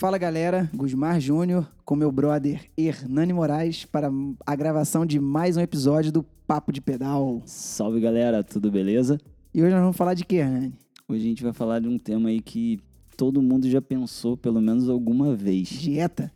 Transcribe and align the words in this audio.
Fala 0.00 0.16
galera, 0.16 0.70
Gusmar 0.74 1.20
Júnior 1.20 1.70
com 1.84 1.94
meu 1.94 2.10
brother 2.10 2.62
Hernani 2.76 3.32
Moraes 3.34 3.84
para 3.84 4.10
a 4.46 4.56
gravação 4.56 5.04
de 5.04 5.20
mais 5.20 5.58
um 5.58 5.60
episódio 5.60 6.10
do 6.10 6.22
Papo 6.46 6.72
de 6.72 6.80
Pedal. 6.80 7.42
Salve 7.44 8.00
galera, 8.00 8.42
tudo 8.42 8.70
beleza? 8.70 9.20
E 9.52 9.62
hoje 9.62 9.72
nós 9.72 9.82
vamos 9.82 9.96
falar 9.96 10.14
de 10.14 10.24
quê, 10.24 10.36
Hernani? 10.36 10.72
Hoje 11.06 11.20
a 11.20 11.28
gente 11.28 11.42
vai 11.42 11.52
falar 11.52 11.80
de 11.80 11.88
um 11.88 11.98
tema 11.98 12.30
aí 12.30 12.40
que 12.40 12.80
todo 13.18 13.42
mundo 13.42 13.68
já 13.68 13.82
pensou 13.82 14.36
pelo 14.36 14.62
menos 14.62 14.88
alguma 14.88 15.34
vez. 15.34 15.68
Dieta. 15.68 16.32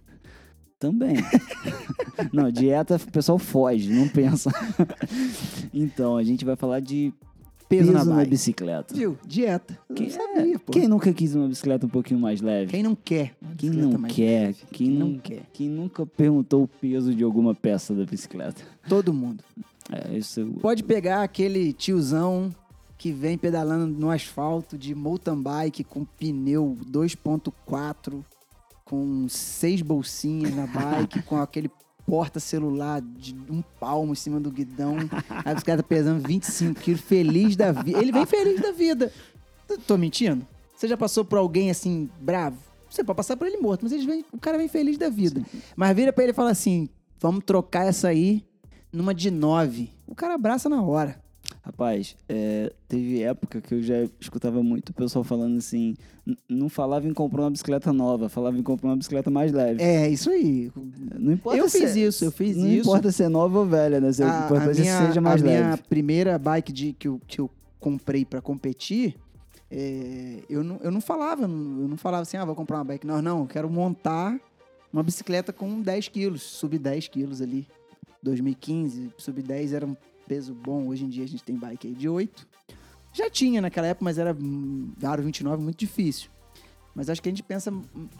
Também. 0.78 1.16
não, 2.32 2.50
dieta 2.50 2.96
o 2.96 3.10
pessoal 3.12 3.38
foge, 3.38 3.92
não 3.92 4.08
pensa. 4.08 4.50
então, 5.74 6.16
a 6.16 6.22
gente 6.22 6.44
vai 6.44 6.56
falar 6.56 6.80
de 6.80 7.12
Peso, 7.68 7.92
peso, 7.92 7.92
na 7.92 8.16
na, 8.16 8.24
bicicleta. 8.24 8.94
Viu? 8.94 9.18
Dieta. 9.26 9.78
Quem, 9.94 10.08
sabia, 10.08 10.58
pô. 10.58 10.72
quem 10.72 10.88
nunca 10.88 11.12
quis 11.12 11.34
uma 11.34 11.48
bicicleta 11.48 11.84
um 11.84 11.88
pouquinho 11.88 12.18
mais 12.18 12.40
leve? 12.40 12.70
Quem 12.70 12.82
não 12.82 12.94
quer? 12.94 13.36
Quem 13.58 13.70
não 13.70 14.02
quer? 14.02 14.54
Quem 14.72 14.88
não 14.88 15.08
não- 15.08 15.18
quer? 15.18 15.42
Quem 15.52 15.68
nunca 15.68 16.06
perguntou 16.06 16.62
o 16.62 16.68
peso 16.68 17.14
de 17.14 17.22
alguma 17.22 17.54
peça 17.54 17.94
da 17.94 18.06
bicicleta? 18.06 18.62
Todo 18.88 19.12
mundo. 19.12 19.44
É, 19.92 20.16
isso 20.16 20.46
Pode 20.62 20.82
pegar 20.82 21.22
aquele 21.22 21.72
tiozão 21.74 22.54
que 22.96 23.12
vem 23.12 23.36
pedalando 23.36 23.86
no 23.86 24.10
asfalto 24.10 24.78
de 24.78 24.94
mountain 24.94 25.40
bike 25.40 25.84
com 25.84 26.04
pneu 26.04 26.76
2.4, 26.90 28.24
com 28.88 29.28
seis 29.28 29.82
bolsinhas 29.82 30.54
na 30.54 30.66
bike, 30.66 31.22
com 31.22 31.36
aquele 31.36 31.70
porta-celular 32.06 33.00
de 33.02 33.34
um 33.50 33.62
palmo 33.78 34.12
em 34.12 34.16
cima 34.16 34.40
do 34.40 34.50
guidão. 34.50 34.96
A 35.44 35.52
bicicleta 35.52 35.82
pesando 35.82 36.26
25 36.26 36.80
quilos, 36.80 37.00
feliz 37.02 37.54
da 37.54 37.70
vida. 37.70 37.98
Ele 38.00 38.10
vem 38.12 38.24
feliz 38.26 38.60
da 38.60 38.72
vida. 38.72 39.12
Tô- 39.86 39.98
mentindo? 39.98 40.46
Você 40.74 40.88
já 40.88 40.96
passou 40.96 41.24
por 41.24 41.38
alguém 41.38 41.70
assim, 41.70 42.08
bravo? 42.20 42.56
Você 42.88 43.04
pode 43.04 43.16
passar 43.18 43.36
por 43.36 43.46
ele 43.46 43.58
morto, 43.58 43.82
mas 43.82 43.92
vêm- 44.04 44.24
o 44.32 44.38
cara 44.38 44.56
vem 44.56 44.68
feliz 44.68 44.96
da 44.96 45.10
vida. 45.10 45.42
Mas 45.76 45.94
vira 45.94 46.12
pra 46.12 46.24
ele 46.24 46.32
e 46.32 46.34
fala 46.34 46.50
assim: 46.50 46.88
vamos 47.20 47.44
trocar 47.44 47.84
essa 47.86 48.08
aí 48.08 48.42
numa 48.90 49.14
de 49.14 49.30
9. 49.30 49.90
O 50.06 50.14
cara 50.14 50.34
abraça 50.34 50.68
na 50.68 50.82
hora. 50.82 51.20
Rapaz, 51.68 52.16
é, 52.26 52.72
teve 52.88 53.20
época 53.22 53.60
que 53.60 53.74
eu 53.74 53.82
já 53.82 54.08
escutava 54.18 54.62
muito 54.62 54.88
o 54.88 54.94
pessoal 54.94 55.22
falando 55.22 55.58
assim, 55.58 55.94
não 56.48 56.70
falava 56.70 57.06
em 57.06 57.12
comprar 57.12 57.42
uma 57.42 57.50
bicicleta 57.50 57.92
nova, 57.92 58.30
falava 58.30 58.56
em 58.56 58.62
comprar 58.62 58.88
uma 58.88 58.96
bicicleta 58.96 59.30
mais 59.30 59.52
leve. 59.52 59.82
É, 59.82 60.08
isso 60.08 60.30
aí. 60.30 60.72
Não 61.18 61.30
importa 61.34 61.58
Eu 61.58 61.68
se 61.68 61.78
fiz 61.80 61.94
é- 61.94 62.00
isso, 62.00 62.24
eu 62.24 62.32
fiz 62.32 62.56
não 62.56 62.66
isso. 62.68 62.88
importa 62.88 63.12
se 63.12 63.22
é 63.22 63.28
nova 63.28 63.58
ou 63.58 63.66
velha, 63.66 64.00
né? 64.00 64.10
Se- 64.10 64.22
O 64.22 64.26
A, 64.26 64.40
a 64.40 64.44
importante 64.46 64.78
é 64.78 64.80
minha, 64.80 64.98
que 64.98 65.06
seja 65.08 65.20
mais 65.20 65.42
a 65.42 65.44
leve. 65.44 65.62
minha 65.64 65.76
primeira 65.76 66.38
bike 66.38 66.72
de, 66.72 66.94
que, 66.94 67.06
eu, 67.06 67.20
que 67.26 67.38
eu 67.38 67.50
comprei 67.78 68.24
pra 68.24 68.40
competir, 68.40 69.14
é, 69.70 70.38
eu, 70.48 70.64
não, 70.64 70.80
eu 70.82 70.90
não 70.90 71.02
falava, 71.02 71.42
eu 71.42 71.48
não 71.48 71.98
falava 71.98 72.22
assim, 72.22 72.38
ah, 72.38 72.46
vou 72.46 72.54
comprar 72.54 72.78
uma 72.78 72.84
bike. 72.84 73.06
Não, 73.06 73.20
não, 73.20 73.40
eu 73.40 73.46
quero 73.46 73.68
montar 73.68 74.40
uma 74.90 75.02
bicicleta 75.02 75.52
com 75.52 75.82
10 75.82 76.08
quilos, 76.08 76.40
sub 76.42 76.78
10 76.78 77.08
quilos 77.08 77.42
ali. 77.42 77.66
2015, 78.22 79.10
sub 79.18 79.42
10 79.42 79.74
era 79.74 79.84
um 79.84 79.94
peso 80.28 80.54
bom. 80.54 80.86
Hoje 80.88 81.04
em 81.04 81.08
dia 81.08 81.24
a 81.24 81.28
gente 81.28 81.42
tem 81.42 81.56
bike 81.56 81.88
aí 81.88 81.94
de 81.94 82.08
8. 82.08 82.46
Já 83.14 83.30
tinha 83.30 83.60
naquela 83.60 83.86
época, 83.86 84.04
mas 84.04 84.18
era 84.18 84.36
aro 85.02 85.22
29 85.22 85.62
muito 85.62 85.78
difícil. 85.78 86.30
Mas 86.94 87.08
acho 87.08 87.22
que 87.22 87.28
a 87.28 87.32
gente 87.32 87.42
pensa, 87.42 87.72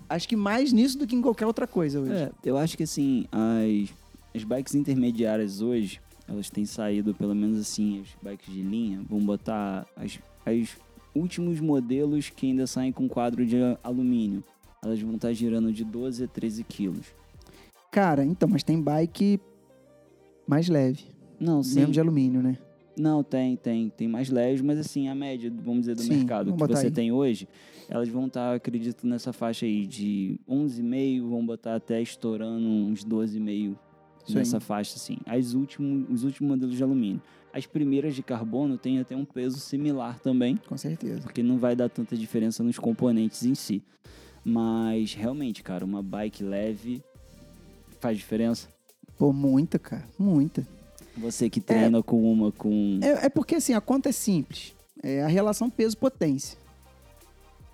acho 0.08 0.28
que 0.28 0.36
mais 0.36 0.72
nisso 0.72 0.98
do 0.98 1.06
que 1.06 1.14
em 1.14 1.20
qualquer 1.20 1.46
outra 1.46 1.66
coisa 1.66 2.00
hoje. 2.00 2.12
É, 2.12 2.30
eu 2.44 2.56
acho 2.56 2.76
que 2.76 2.84
assim, 2.84 3.26
as, 3.30 3.92
as 4.34 4.44
bikes 4.44 4.74
intermediárias 4.74 5.60
hoje, 5.60 6.00
elas 6.26 6.48
têm 6.48 6.64
saído, 6.64 7.14
pelo 7.14 7.34
menos 7.34 7.60
assim, 7.60 8.00
as 8.00 8.08
bikes 8.22 8.52
de 8.52 8.62
linha, 8.62 9.02
vão 9.08 9.20
botar 9.20 9.86
as, 9.96 10.18
as 10.46 10.76
últimos 11.14 11.60
modelos 11.60 12.30
que 12.30 12.46
ainda 12.46 12.66
saem 12.66 12.92
com 12.92 13.08
quadro 13.08 13.44
de 13.44 13.56
alumínio. 13.82 14.42
Elas 14.82 15.00
vão 15.00 15.16
estar 15.16 15.32
girando 15.32 15.72
de 15.72 15.84
12 15.84 16.24
a 16.24 16.28
13 16.28 16.64
quilos. 16.64 17.06
Cara, 17.90 18.24
então, 18.24 18.48
mas 18.48 18.62
tem 18.62 18.80
bike 18.80 19.40
mais 20.46 20.68
leve. 20.68 21.17
Não, 21.40 21.62
sim. 21.62 21.76
Mesmo 21.80 21.92
de 21.92 22.00
alumínio, 22.00 22.42
né? 22.42 22.58
Não, 22.96 23.22
tem, 23.22 23.56
tem. 23.56 23.88
Tem 23.90 24.08
mais 24.08 24.28
leves, 24.28 24.60
mas 24.60 24.78
assim, 24.78 25.08
a 25.08 25.14
média, 25.14 25.52
vamos 25.64 25.80
dizer, 25.80 25.94
do 25.94 26.02
Sim, 26.02 26.16
mercado 26.16 26.52
que 26.52 26.58
você 26.58 26.86
aí. 26.86 26.90
tem 26.90 27.12
hoje, 27.12 27.46
elas 27.88 28.08
vão 28.08 28.26
estar, 28.26 28.54
acredito, 28.56 29.06
nessa 29.06 29.32
faixa 29.32 29.64
aí 29.66 29.86
de 29.86 30.40
11,5, 30.48 31.28
vão 31.28 31.46
botar 31.46 31.76
até 31.76 32.02
estourando 32.02 32.66
uns 32.66 33.04
12,5 33.04 33.76
Isso 34.26 34.36
nessa 34.36 34.58
faixa, 34.58 34.96
assim. 34.96 35.18
As 35.24 35.54
últimos, 35.54 36.10
os 36.10 36.24
últimos 36.24 36.50
modelos 36.50 36.76
de 36.76 36.82
alumínio. 36.82 37.22
As 37.52 37.66
primeiras 37.66 38.14
de 38.16 38.22
carbono 38.22 38.76
têm 38.76 38.98
até 38.98 39.16
um 39.16 39.24
peso 39.24 39.58
similar 39.60 40.18
também, 40.18 40.56
Com 40.68 40.76
certeza. 40.76 41.20
porque 41.22 41.42
não 41.42 41.56
vai 41.56 41.76
dar 41.76 41.88
tanta 41.88 42.16
diferença 42.16 42.62
nos 42.64 42.78
componentes 42.78 43.44
em 43.44 43.54
si. 43.54 43.82
Mas, 44.44 45.14
realmente, 45.14 45.62
cara, 45.62 45.84
uma 45.84 46.02
bike 46.02 46.42
leve 46.42 47.02
faz 48.00 48.16
diferença. 48.18 48.68
Pô, 49.16 49.32
muita, 49.32 49.78
cara. 49.78 50.04
Muita. 50.18 50.66
Você 51.20 51.50
que 51.50 51.60
treina 51.60 52.02
com 52.02 52.30
uma 52.32 52.52
com... 52.52 52.98
É, 53.02 53.26
é 53.26 53.28
porque, 53.28 53.56
assim, 53.56 53.74
a 53.74 53.80
conta 53.80 54.08
é 54.08 54.12
simples. 54.12 54.74
É 55.02 55.22
a 55.22 55.26
relação 55.28 55.68
peso-potência. 55.70 56.58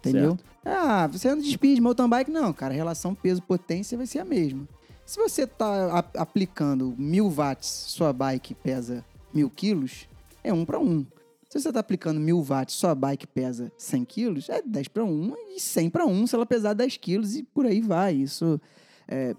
Entendeu? 0.00 0.38
Ah, 0.65 1.06
você 1.06 1.28
anda 1.28 1.43
de 1.43 1.50
speed, 1.50 1.78
mountain 1.78 2.09
bike, 2.09 2.31
não, 2.31 2.53
cara. 2.53 2.72
A 2.75 2.77
relação 2.77 3.15
peso-potência 3.15 3.97
vai 3.97 4.06
ser 4.06 4.19
a 4.19 4.25
mesma. 4.25 4.66
Se 5.06 5.19
você 5.19 5.47
tá 5.47 5.99
a- 5.99 6.22
aplicando 6.22 6.94
mil 6.97 7.31
watts, 7.31 7.69
sua 7.69 8.12
bike 8.12 8.55
pesa 8.55 9.05
mil 9.32 9.50
quilos, 9.50 10.09
é 10.43 10.53
um 10.53 10.65
para 10.65 10.78
um. 10.78 11.05
Se 11.49 11.61
você 11.61 11.72
tá 11.72 11.81
aplicando 11.81 12.19
mil 12.19 12.43
watts, 12.43 12.75
sua 12.75 12.94
bike 12.94 13.26
pesa 13.26 13.71
100 13.76 14.05
quilos, 14.05 14.49
é 14.49 14.61
10 14.62 14.88
para 14.88 15.05
um 15.05 15.34
e 15.55 15.61
100 15.61 15.91
para 15.91 16.06
um 16.06 16.26
se 16.26 16.34
ela 16.34 16.47
pesar 16.47 16.72
10 16.75 16.97
quilos 16.97 17.37
e 17.37 17.43
por 17.43 17.66
aí 17.66 17.81
vai. 17.81 18.15
Isso 18.15 18.61
é, 19.06 19.37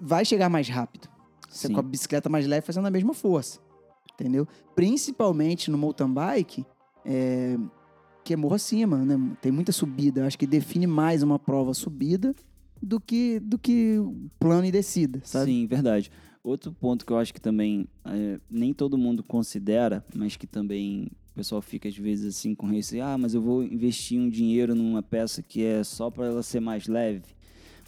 vai 0.00 0.24
chegar 0.24 0.48
mais 0.48 0.68
rápido. 0.68 1.08
Você 1.54 1.68
Sim. 1.68 1.72
com 1.72 1.80
a 1.80 1.82
bicicleta 1.82 2.28
mais 2.28 2.46
leve 2.46 2.66
fazendo 2.66 2.86
a 2.86 2.90
mesma 2.90 3.14
força. 3.14 3.60
Entendeu? 4.12 4.46
Principalmente 4.74 5.70
no 5.70 5.78
mountain 5.78 6.12
bike, 6.12 6.66
é, 7.04 7.56
que 8.24 8.32
é 8.32 8.36
morro 8.36 8.56
acima, 8.56 9.04
né? 9.04 9.16
Tem 9.40 9.52
muita 9.52 9.70
subida. 9.70 10.20
Eu 10.20 10.26
acho 10.26 10.36
que 10.36 10.46
define 10.46 10.86
mais 10.86 11.22
uma 11.22 11.38
prova 11.38 11.72
subida 11.72 12.34
do 12.82 13.00
que, 13.00 13.38
do 13.38 13.56
que 13.56 13.98
plano 14.38 14.66
e 14.66 14.72
descida, 14.72 15.20
sabe? 15.24 15.46
Sim, 15.46 15.66
verdade. 15.66 16.10
Outro 16.42 16.72
ponto 16.72 17.06
que 17.06 17.12
eu 17.12 17.18
acho 17.18 17.32
que 17.32 17.40
também 17.40 17.86
é, 18.04 18.38
nem 18.50 18.74
todo 18.74 18.98
mundo 18.98 19.22
considera, 19.22 20.04
mas 20.14 20.36
que 20.36 20.48
também 20.48 21.08
o 21.32 21.34
pessoal 21.36 21.62
fica 21.62 21.88
às 21.88 21.96
vezes 21.96 22.36
assim 22.36 22.54
com 22.54 22.66
receio, 22.66 23.04
ah, 23.04 23.16
mas 23.16 23.32
eu 23.32 23.40
vou 23.40 23.62
investir 23.62 24.20
um 24.20 24.28
dinheiro 24.28 24.74
numa 24.74 25.02
peça 25.02 25.40
que 25.40 25.64
é 25.64 25.84
só 25.84 26.10
para 26.10 26.26
ela 26.26 26.42
ser 26.42 26.60
mais 26.60 26.88
leve. 26.88 27.34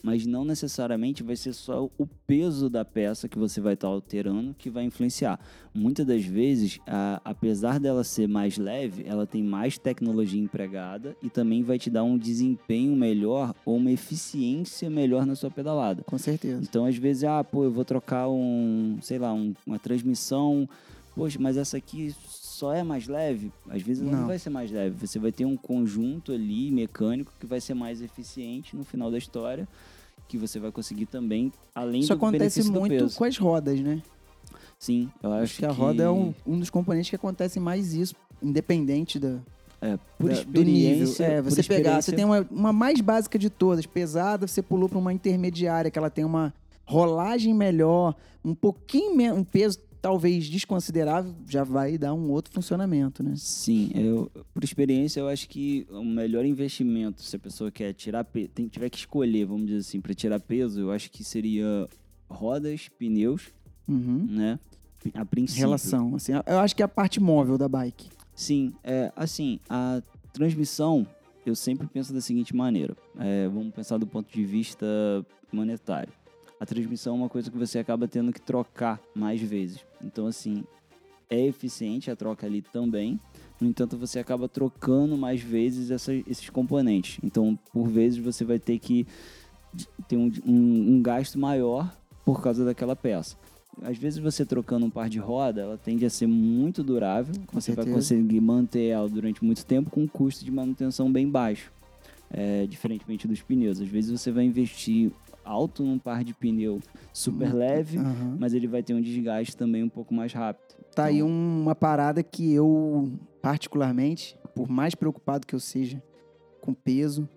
Mas 0.06 0.24
não 0.24 0.44
necessariamente 0.44 1.24
vai 1.24 1.34
ser 1.34 1.52
só 1.52 1.90
o 1.98 2.06
peso 2.28 2.70
da 2.70 2.84
peça 2.84 3.28
que 3.28 3.36
você 3.36 3.60
vai 3.60 3.74
estar 3.74 3.88
alterando 3.88 4.54
que 4.56 4.70
vai 4.70 4.84
influenciar. 4.84 5.40
Muitas 5.74 6.06
das 6.06 6.24
vezes, 6.24 6.78
a- 6.86 7.20
apesar 7.24 7.80
dela 7.80 8.04
ser 8.04 8.28
mais 8.28 8.56
leve, 8.56 9.02
ela 9.04 9.26
tem 9.26 9.42
mais 9.42 9.76
tecnologia 9.78 10.40
empregada 10.40 11.16
e 11.20 11.28
também 11.28 11.64
vai 11.64 11.76
te 11.76 11.90
dar 11.90 12.04
um 12.04 12.16
desempenho 12.16 12.94
melhor 12.94 13.52
ou 13.64 13.78
uma 13.78 13.90
eficiência 13.90 14.88
melhor 14.88 15.26
na 15.26 15.34
sua 15.34 15.50
pedalada. 15.50 16.04
Com 16.04 16.18
certeza. 16.18 16.60
Então, 16.62 16.86
às 16.86 16.96
vezes, 16.96 17.24
ah, 17.24 17.42
pô, 17.42 17.64
eu 17.64 17.72
vou 17.72 17.84
trocar 17.84 18.28
um, 18.28 18.98
sei 19.02 19.18
lá, 19.18 19.34
um- 19.34 19.54
uma 19.66 19.80
transmissão. 19.80 20.68
Poxa, 21.16 21.36
mas 21.40 21.56
essa 21.56 21.78
aqui 21.78 22.14
só 22.28 22.72
é 22.72 22.84
mais 22.84 23.08
leve? 23.08 23.50
Às 23.68 23.82
vezes 23.82 24.04
não. 24.04 24.12
Não. 24.12 24.26
vai 24.28 24.38
ser 24.38 24.50
mais 24.50 24.70
leve. 24.70 25.04
Você 25.04 25.18
vai 25.18 25.32
ter 25.32 25.44
um 25.46 25.56
conjunto 25.56 26.30
ali 26.30 26.70
mecânico 26.70 27.32
que 27.40 27.46
vai 27.46 27.60
ser 27.60 27.74
mais 27.74 28.00
eficiente 28.00 28.76
no 28.76 28.84
final 28.84 29.10
da 29.10 29.18
história, 29.18 29.66
que 30.28 30.36
você 30.36 30.58
vai 30.58 30.72
conseguir 30.72 31.06
também, 31.06 31.52
além 31.74 32.00
Isso 32.00 32.08
do 32.08 32.16
acontece 32.16 32.62
muito 32.70 33.08
com 33.14 33.24
as 33.24 33.36
rodas, 33.38 33.80
né? 33.80 34.02
Sim, 34.78 35.10
eu 35.22 35.32
acho, 35.32 35.42
Acho 35.44 35.56
que 35.58 35.64
a 35.66 35.70
roda 35.72 36.02
é 36.02 36.10
um, 36.10 36.34
um 36.46 36.58
dos 36.58 36.68
componentes 36.70 37.08
que 37.08 37.16
acontece 37.16 37.58
mais 37.58 37.94
isso, 37.94 38.14
independente 38.42 39.18
da, 39.18 39.38
é, 39.80 39.98
por 40.18 40.28
da- 40.30 40.42
do 40.42 40.62
nível. 40.62 41.04
experiência. 41.04 41.24
É, 41.24 41.40
você 41.42 41.62
pegar, 41.62 41.92
você 42.02 42.10
experiência- 42.10 42.16
tem 42.16 42.24
uma, 42.24 42.46
uma 42.50 42.72
mais 42.72 43.00
básica 43.00 43.38
de 43.38 43.48
todas, 43.48 43.86
pesada, 43.86 44.46
você 44.46 44.60
pulou 44.62 44.88
para 44.88 44.98
uma 44.98 45.12
intermediária, 45.12 45.90
que 45.90 45.98
ela 45.98 46.10
tem 46.10 46.24
uma 46.24 46.52
rolagem 46.84 47.54
melhor, 47.54 48.14
um 48.44 48.54
pouquinho 48.54 49.16
menos, 49.16 49.38
um 49.38 49.44
peso 49.44 49.78
talvez 50.00 50.48
desconsiderável, 50.48 51.34
já 51.48 51.64
vai 51.64 51.96
dar 51.98 52.14
um 52.14 52.30
outro 52.30 52.52
funcionamento, 52.52 53.22
né? 53.22 53.34
Sim, 53.36 53.90
eu, 53.94 54.30
por 54.54 54.62
experiência, 54.62 55.20
eu 55.20 55.28
acho 55.28 55.48
que 55.48 55.86
o 55.90 56.04
melhor 56.04 56.44
investimento, 56.44 57.22
se 57.22 57.34
a 57.36 57.38
pessoa 57.38 57.70
quer 57.70 57.92
tirar 57.92 58.24
tem, 58.54 58.68
tiver 58.68 58.88
que 58.90 58.98
escolher, 58.98 59.44
vamos 59.46 59.66
dizer 59.66 59.78
assim, 59.78 60.00
para 60.00 60.14
tirar 60.14 60.38
peso, 60.40 60.80
eu 60.80 60.90
acho 60.92 61.10
que 61.10 61.24
seria 61.24 61.88
rodas, 62.28 62.88
pneus, 62.98 63.52
Uhum. 63.88 64.26
né? 64.28 64.58
A 65.14 65.24
princípio. 65.24 65.60
Relação, 65.62 66.14
assim, 66.16 66.32
eu 66.46 66.58
acho 66.58 66.74
que 66.74 66.82
é 66.82 66.84
a 66.84 66.88
parte 66.88 67.20
móvel 67.20 67.56
da 67.56 67.68
bike. 67.68 68.08
Sim, 68.34 68.72
é, 68.82 69.12
assim, 69.14 69.60
a 69.70 70.02
transmissão, 70.32 71.06
eu 71.44 71.54
sempre 71.54 71.86
penso 71.86 72.12
da 72.12 72.20
seguinte 72.20 72.54
maneira. 72.54 72.96
é, 73.18 73.48
vamos 73.48 73.72
pensar 73.72 73.96
do 73.98 74.06
ponto 74.06 74.32
de 74.32 74.44
vista 74.44 74.84
monetário. 75.52 76.12
A 76.58 76.66
transmissão 76.66 77.14
é 77.14 77.18
uma 77.18 77.28
coisa 77.28 77.50
que 77.50 77.58
você 77.58 77.78
acaba 77.78 78.08
tendo 78.08 78.32
que 78.32 78.40
trocar 78.40 79.00
mais 79.14 79.40
vezes. 79.40 79.80
Então, 80.02 80.26
assim, 80.26 80.64
é 81.28 81.46
eficiente 81.46 82.10
a 82.10 82.16
troca 82.16 82.46
ali 82.46 82.62
também. 82.62 83.20
No 83.60 83.68
entanto, 83.68 83.96
você 83.96 84.18
acaba 84.18 84.48
trocando 84.48 85.16
mais 85.16 85.40
vezes 85.40 85.90
essa, 85.90 86.12
esses 86.14 86.48
componentes. 86.50 87.18
Então, 87.22 87.58
por 87.72 87.88
vezes, 87.88 88.18
você 88.18 88.44
vai 88.44 88.58
ter 88.58 88.78
que 88.78 89.06
ter 90.08 90.16
um, 90.16 90.30
um, 90.46 90.94
um 90.94 91.02
gasto 91.02 91.38
maior 91.38 91.94
por 92.24 92.42
causa 92.42 92.64
daquela 92.64 92.96
peça. 92.96 93.36
Às 93.82 93.98
vezes 93.98 94.18
você 94.18 94.44
trocando 94.44 94.86
um 94.86 94.90
par 94.90 95.08
de 95.08 95.18
roda, 95.18 95.60
ela 95.60 95.76
tende 95.76 96.06
a 96.06 96.10
ser 96.10 96.26
muito 96.26 96.82
durável. 96.82 97.34
Com 97.46 97.60
você 97.60 97.72
vai 97.72 97.84
certeza. 97.84 97.94
conseguir 97.94 98.40
manter 98.40 98.86
ela 98.86 99.08
durante 99.08 99.44
muito 99.44 99.64
tempo 99.66 99.90
com 99.90 100.02
um 100.02 100.08
custo 100.08 100.44
de 100.44 100.50
manutenção 100.50 101.12
bem 101.12 101.28
baixo. 101.28 101.70
É, 102.30 102.66
diferentemente 102.66 103.28
dos 103.28 103.40
pneus. 103.40 103.80
Às 103.80 103.88
vezes 103.88 104.10
você 104.10 104.32
vai 104.32 104.44
investir 104.44 105.12
alto 105.46 105.82
num 105.84 105.98
par 105.98 106.22
de 106.24 106.34
pneu 106.34 106.80
super 107.12 107.54
leve, 107.54 107.98
Aham. 107.98 108.36
mas 108.38 108.52
ele 108.52 108.66
vai 108.66 108.82
ter 108.82 108.92
um 108.94 109.00
desgaste 109.00 109.56
também 109.56 109.82
um 109.82 109.88
pouco 109.88 110.12
mais 110.12 110.32
rápido. 110.32 110.74
Tá 110.94 111.04
aí 111.04 111.16
Então, 111.18 111.28
uma 111.28 111.74
parada 111.74 112.22
que 112.22 112.52
eu, 112.52 113.10
particularmente, 113.40 114.36
por 114.54 114.68
mais 114.68 114.94
preocupado 114.94 115.46
que 115.46 115.54
eu 115.54 115.60
seja 115.60 116.02
com 116.60 116.74
peso 116.74 117.28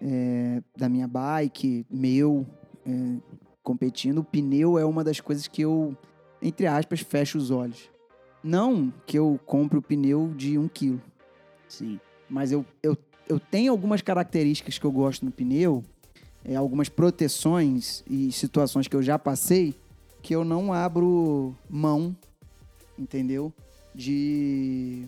é, 0.00 0.62
da 0.76 0.88
minha 0.88 1.06
bike, 1.06 1.86
meu, 1.90 2.46
é, 2.86 3.16
competindo, 3.62 4.18
o 4.18 4.24
pneu 4.24 4.78
é 4.78 4.84
uma 4.84 5.04
das 5.04 5.20
coisas 5.20 5.46
que 5.46 5.62
eu, 5.62 5.96
entre 6.42 6.66
aspas, 6.66 7.00
fecho 7.00 7.38
os 7.38 7.50
olhos. 7.50 7.88
Não 8.42 8.92
que 9.06 9.18
eu 9.18 9.38
compre 9.46 9.78
o 9.78 9.82
pneu 9.82 10.32
de 10.36 10.56
um 10.58 10.68
quilo, 10.68 11.00
Sim. 11.68 11.98
mas 12.30 12.52
eu, 12.52 12.64
eu, 12.82 12.96
eu 13.28 13.38
tenho 13.38 13.70
algumas 13.72 14.00
características 14.00 14.78
que 14.78 14.84
eu 14.84 14.92
gosto 14.92 15.24
no 15.24 15.30
pneu, 15.32 15.82
é, 16.48 16.56
algumas 16.56 16.88
proteções 16.88 18.02
e 18.08 18.32
situações 18.32 18.88
que 18.88 18.96
eu 18.96 19.02
já 19.02 19.18
passei 19.18 19.74
que 20.22 20.34
eu 20.34 20.44
não 20.44 20.72
abro 20.72 21.54
mão, 21.68 22.16
entendeu? 22.98 23.52
De, 23.94 25.06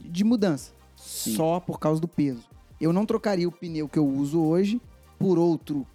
de 0.00 0.24
mudança, 0.24 0.72
Sim. 0.96 1.34
só 1.34 1.60
por 1.60 1.78
causa 1.78 2.00
do 2.00 2.08
peso. 2.08 2.44
Eu 2.80 2.92
não 2.92 3.04
trocaria 3.04 3.48
o 3.48 3.52
pneu 3.52 3.88
que 3.88 3.98
eu 3.98 4.06
uso 4.06 4.40
hoje 4.40 4.80
por 5.18 5.38
outro 5.38 5.86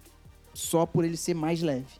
só 0.52 0.84
por 0.84 1.04
ele 1.04 1.16
ser 1.16 1.34
mais 1.34 1.62
leve. 1.62 1.98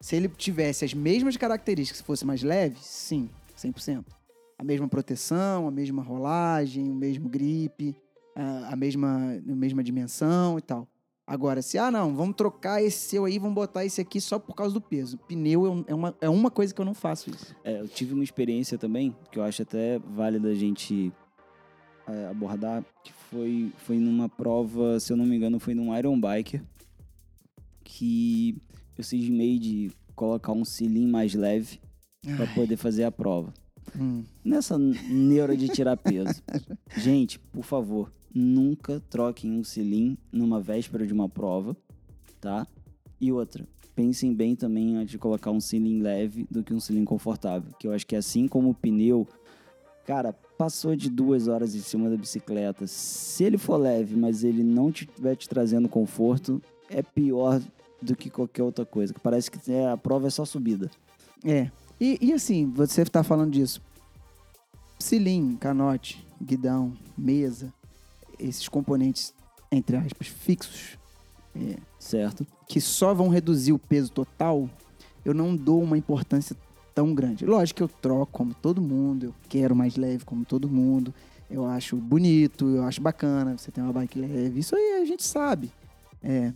Se 0.00 0.16
ele 0.16 0.28
tivesse 0.28 0.84
as 0.84 0.94
mesmas 0.94 1.36
características, 1.36 1.98
se 1.98 2.04
fosse 2.04 2.24
mais 2.24 2.42
leve, 2.42 2.76
sim, 2.80 3.28
100%. 3.56 4.04
A 4.58 4.64
mesma 4.64 4.88
proteção, 4.88 5.68
a 5.68 5.70
mesma 5.70 6.02
rolagem, 6.02 6.90
o 6.90 6.94
mesmo 6.94 7.28
grip, 7.28 7.94
a, 8.34 8.72
a 8.72 8.76
mesma, 8.76 9.40
a 9.48 9.54
mesma 9.54 9.84
dimensão 9.84 10.58
e 10.58 10.62
tal. 10.62 10.88
Agora, 11.28 11.60
se, 11.60 11.76
ah, 11.76 11.90
não, 11.90 12.16
vamos 12.16 12.36
trocar 12.36 12.82
esse 12.82 13.10
seu 13.10 13.26
aí, 13.26 13.38
vamos 13.38 13.54
botar 13.54 13.84
esse 13.84 14.00
aqui 14.00 14.18
só 14.18 14.38
por 14.38 14.54
causa 14.54 14.72
do 14.72 14.80
peso. 14.80 15.18
Pneu 15.18 15.66
é 15.86 15.90
é 15.92 15.94
uma, 15.94 16.16
é 16.22 16.28
uma 16.30 16.50
coisa 16.50 16.72
que 16.72 16.80
eu 16.80 16.86
não 16.86 16.94
faço 16.94 17.28
isso. 17.28 17.54
É, 17.62 17.82
eu 17.82 17.86
tive 17.86 18.14
uma 18.14 18.24
experiência 18.24 18.78
também, 18.78 19.14
que 19.30 19.38
eu 19.38 19.42
acho 19.42 19.60
até 19.60 19.98
válida 19.98 20.48
a 20.48 20.54
gente 20.54 21.12
é, 22.06 22.28
abordar, 22.28 22.82
que 23.04 23.12
foi, 23.12 23.70
foi 23.76 23.98
numa 23.98 24.26
prova, 24.26 24.98
se 24.98 25.12
eu 25.12 25.18
não 25.18 25.26
me 25.26 25.36
engano, 25.36 25.60
foi 25.60 25.74
num 25.74 25.94
Iron 25.94 26.18
Biker, 26.18 26.64
que 27.84 28.56
eu 28.96 29.04
cismei 29.04 29.58
de 29.58 29.90
colocar 30.16 30.52
um 30.52 30.64
cilindro 30.64 31.12
mais 31.12 31.34
leve 31.34 31.78
para 32.38 32.46
poder 32.54 32.78
fazer 32.78 33.04
a 33.04 33.12
prova. 33.12 33.52
Hum, 33.94 34.24
Nessa 34.42 34.78
neura 34.78 35.54
de 35.54 35.68
tirar 35.68 35.98
peso. 35.98 36.42
Gente, 36.96 37.38
por 37.38 37.64
favor, 37.64 38.10
nunca 38.38 39.02
troquem 39.10 39.52
um 39.52 39.64
cilindro 39.64 40.18
numa 40.30 40.60
véspera 40.60 41.06
de 41.06 41.12
uma 41.12 41.28
prova, 41.28 41.76
tá? 42.40 42.66
E 43.20 43.32
outra, 43.32 43.66
pensem 43.96 44.32
bem 44.32 44.54
também 44.54 44.96
antes 44.96 45.10
de 45.10 45.18
colocar 45.18 45.50
um 45.50 45.60
cilindro 45.60 46.04
leve 46.04 46.46
do 46.48 46.62
que 46.62 46.72
um 46.72 46.78
cilindro 46.78 47.08
confortável. 47.08 47.72
Que 47.78 47.88
eu 47.88 47.92
acho 47.92 48.06
que 48.06 48.14
assim 48.14 48.46
como 48.46 48.70
o 48.70 48.74
pneu, 48.74 49.26
cara, 50.06 50.32
passou 50.56 50.94
de 50.94 51.10
duas 51.10 51.48
horas 51.48 51.74
em 51.74 51.80
cima 51.80 52.08
da 52.08 52.16
bicicleta. 52.16 52.86
Se 52.86 53.42
ele 53.42 53.58
for 53.58 53.76
leve, 53.76 54.14
mas 54.14 54.44
ele 54.44 54.62
não 54.62 54.90
estiver 54.90 55.34
te 55.34 55.48
trazendo 55.48 55.88
conforto, 55.88 56.62
é 56.88 57.02
pior 57.02 57.60
do 58.00 58.14
que 58.14 58.30
qualquer 58.30 58.62
outra 58.62 58.86
coisa. 58.86 59.12
Que 59.12 59.20
parece 59.20 59.50
que 59.50 59.72
é, 59.72 59.90
a 59.90 59.96
prova 59.96 60.28
é 60.28 60.30
só 60.30 60.44
subida. 60.44 60.88
É. 61.44 61.68
E, 62.00 62.18
e 62.20 62.32
assim, 62.32 62.70
você 62.70 63.04
tá 63.04 63.24
falando 63.24 63.50
disso. 63.50 63.82
Cilim, 64.96 65.56
canote, 65.56 66.24
guidão, 66.40 66.92
mesa, 67.16 67.72
esses 68.38 68.68
componentes, 68.68 69.34
entre 69.70 69.96
aspas, 69.96 70.26
fixos, 70.28 70.98
Certo? 71.98 72.46
que 72.66 72.80
só 72.80 73.12
vão 73.12 73.28
reduzir 73.28 73.72
o 73.72 73.78
peso 73.78 74.10
total, 74.12 74.68
eu 75.24 75.34
não 75.34 75.56
dou 75.56 75.82
uma 75.82 75.98
importância 75.98 76.56
tão 76.94 77.14
grande. 77.14 77.44
Lógico 77.44 77.78
que 77.78 77.82
eu 77.82 77.88
troco 77.88 78.30
como 78.32 78.54
todo 78.54 78.80
mundo, 78.80 79.26
eu 79.26 79.34
quero 79.48 79.74
mais 79.74 79.96
leve 79.96 80.24
como 80.24 80.44
todo 80.44 80.68
mundo, 80.68 81.12
eu 81.50 81.64
acho 81.66 81.96
bonito, 81.96 82.68
eu 82.68 82.84
acho 82.84 83.00
bacana 83.00 83.56
você 83.56 83.70
ter 83.70 83.80
uma 83.80 83.92
bike 83.92 84.18
leve, 84.18 84.60
isso 84.60 84.76
aí 84.76 85.00
a 85.02 85.04
gente 85.04 85.24
sabe. 85.24 85.70
É. 86.22 86.52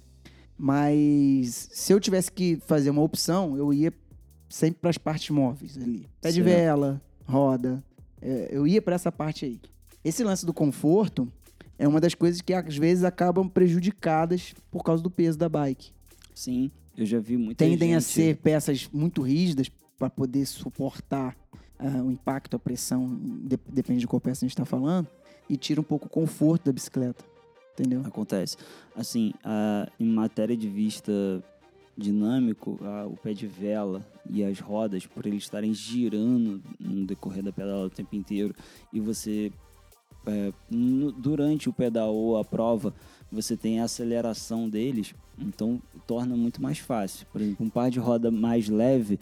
Mas 0.56 1.69
se 1.73 1.93
eu 1.93 1.99
tivesse 1.99 2.31
que 2.31 2.56
fazer 2.67 2.90
uma 2.90 3.02
opção, 3.02 3.56
eu 3.56 3.73
ia 3.73 3.93
sempre 4.49 4.81
para 4.81 4.90
as 4.90 4.99
partes 4.99 5.31
móveis 5.31 5.76
ali. 5.76 6.08
Pé 6.20 6.29
de 6.31 6.43
Certo. 6.43 6.44
vela, 6.44 7.02
roda, 7.26 7.82
é, 8.20 8.49
eu 8.52 8.67
ia 8.67 8.81
para 8.81 8.94
essa 8.94 9.11
parte 9.11 9.44
aí. 9.44 9.61
Esse 10.05 10.23
lance 10.23 10.44
do 10.46 10.52
conforto 10.52 11.26
é 11.82 11.88
uma 11.88 12.00
das 12.00 12.14
coisas 12.14 12.40
que 12.40 12.55
às 12.55 12.76
vezes 12.76 13.02
acabam 13.02 13.49
prejudicadas 13.49 14.55
por 14.70 14.84
causa 14.84 15.02
do 15.02 15.11
peso 15.11 15.37
da 15.37 15.49
bike. 15.49 15.90
Sim, 16.32 16.70
eu 16.96 17.05
já 17.05 17.19
vi 17.19 17.37
muita 17.37 17.64
Tendem 17.64 17.94
a 17.96 17.99
gente- 17.99 18.08
ser 18.11 18.37
peças 18.37 18.88
muito 18.93 19.20
rígidas 19.23 19.69
para 19.99 20.08
poder 20.08 20.46
suportar 20.46 21.37
ah, 21.84 22.00
o 22.00 22.12
impacto, 22.12 22.55
a 22.55 22.58
pressão, 22.61 23.19
de- 23.44 23.58
depende 23.69 23.99
de 23.99 24.06
qual 24.06 24.20
peça 24.20 24.44
a 24.44 24.46
gente 24.46 24.52
está 24.52 24.64
falando, 24.64 25.08
e 25.50 25.56
tira 25.56 25.81
um 25.81 25.84
pouco 25.84 26.06
o 26.06 26.08
conforto 26.08 26.67
da 26.67 26.73
bicicleta. 26.73 27.25
Entendeu? 27.73 28.02
Acontece. 28.06 28.56
Assim, 28.94 29.32
a- 29.43 29.88
em 29.99 30.06
matéria 30.06 30.56
de 30.56 30.69
vista 30.69 31.11
dinâmico, 31.99 32.79
a- 32.82 33.06
o 33.06 33.17
pé 33.17 33.34
de 33.34 33.46
vela 33.49 34.06
e 34.31 34.44
as 34.44 34.61
rodas, 34.61 35.06
por 35.06 35.26
eles 35.26 35.43
estarem 35.43 35.75
girando 35.75 36.62
no 36.79 37.05
decorrer 37.05 37.43
da 37.43 37.52
pedala 37.52 37.87
o 37.87 37.90
tempo 37.90 38.14
inteiro, 38.14 38.55
e 38.93 39.00
você, 39.00 39.50
é, 40.27 40.53
durante 40.71 41.69
o 41.69 41.73
pedal 41.73 42.15
ou 42.15 42.39
a 42.39 42.45
prova, 42.45 42.95
você 43.31 43.57
tem 43.57 43.81
a 43.81 43.85
aceleração 43.85 44.69
deles, 44.69 45.15
então 45.39 45.81
torna 46.07 46.37
muito 46.37 46.63
mais 46.63 46.79
fácil. 46.79 47.27
Por 47.33 47.41
exemplo, 47.41 47.67
um 47.67 47.71
par 47.71 47.91
de 47.91 47.99
roda 47.99 48.31
mais 48.31 48.69
leve 48.69 49.19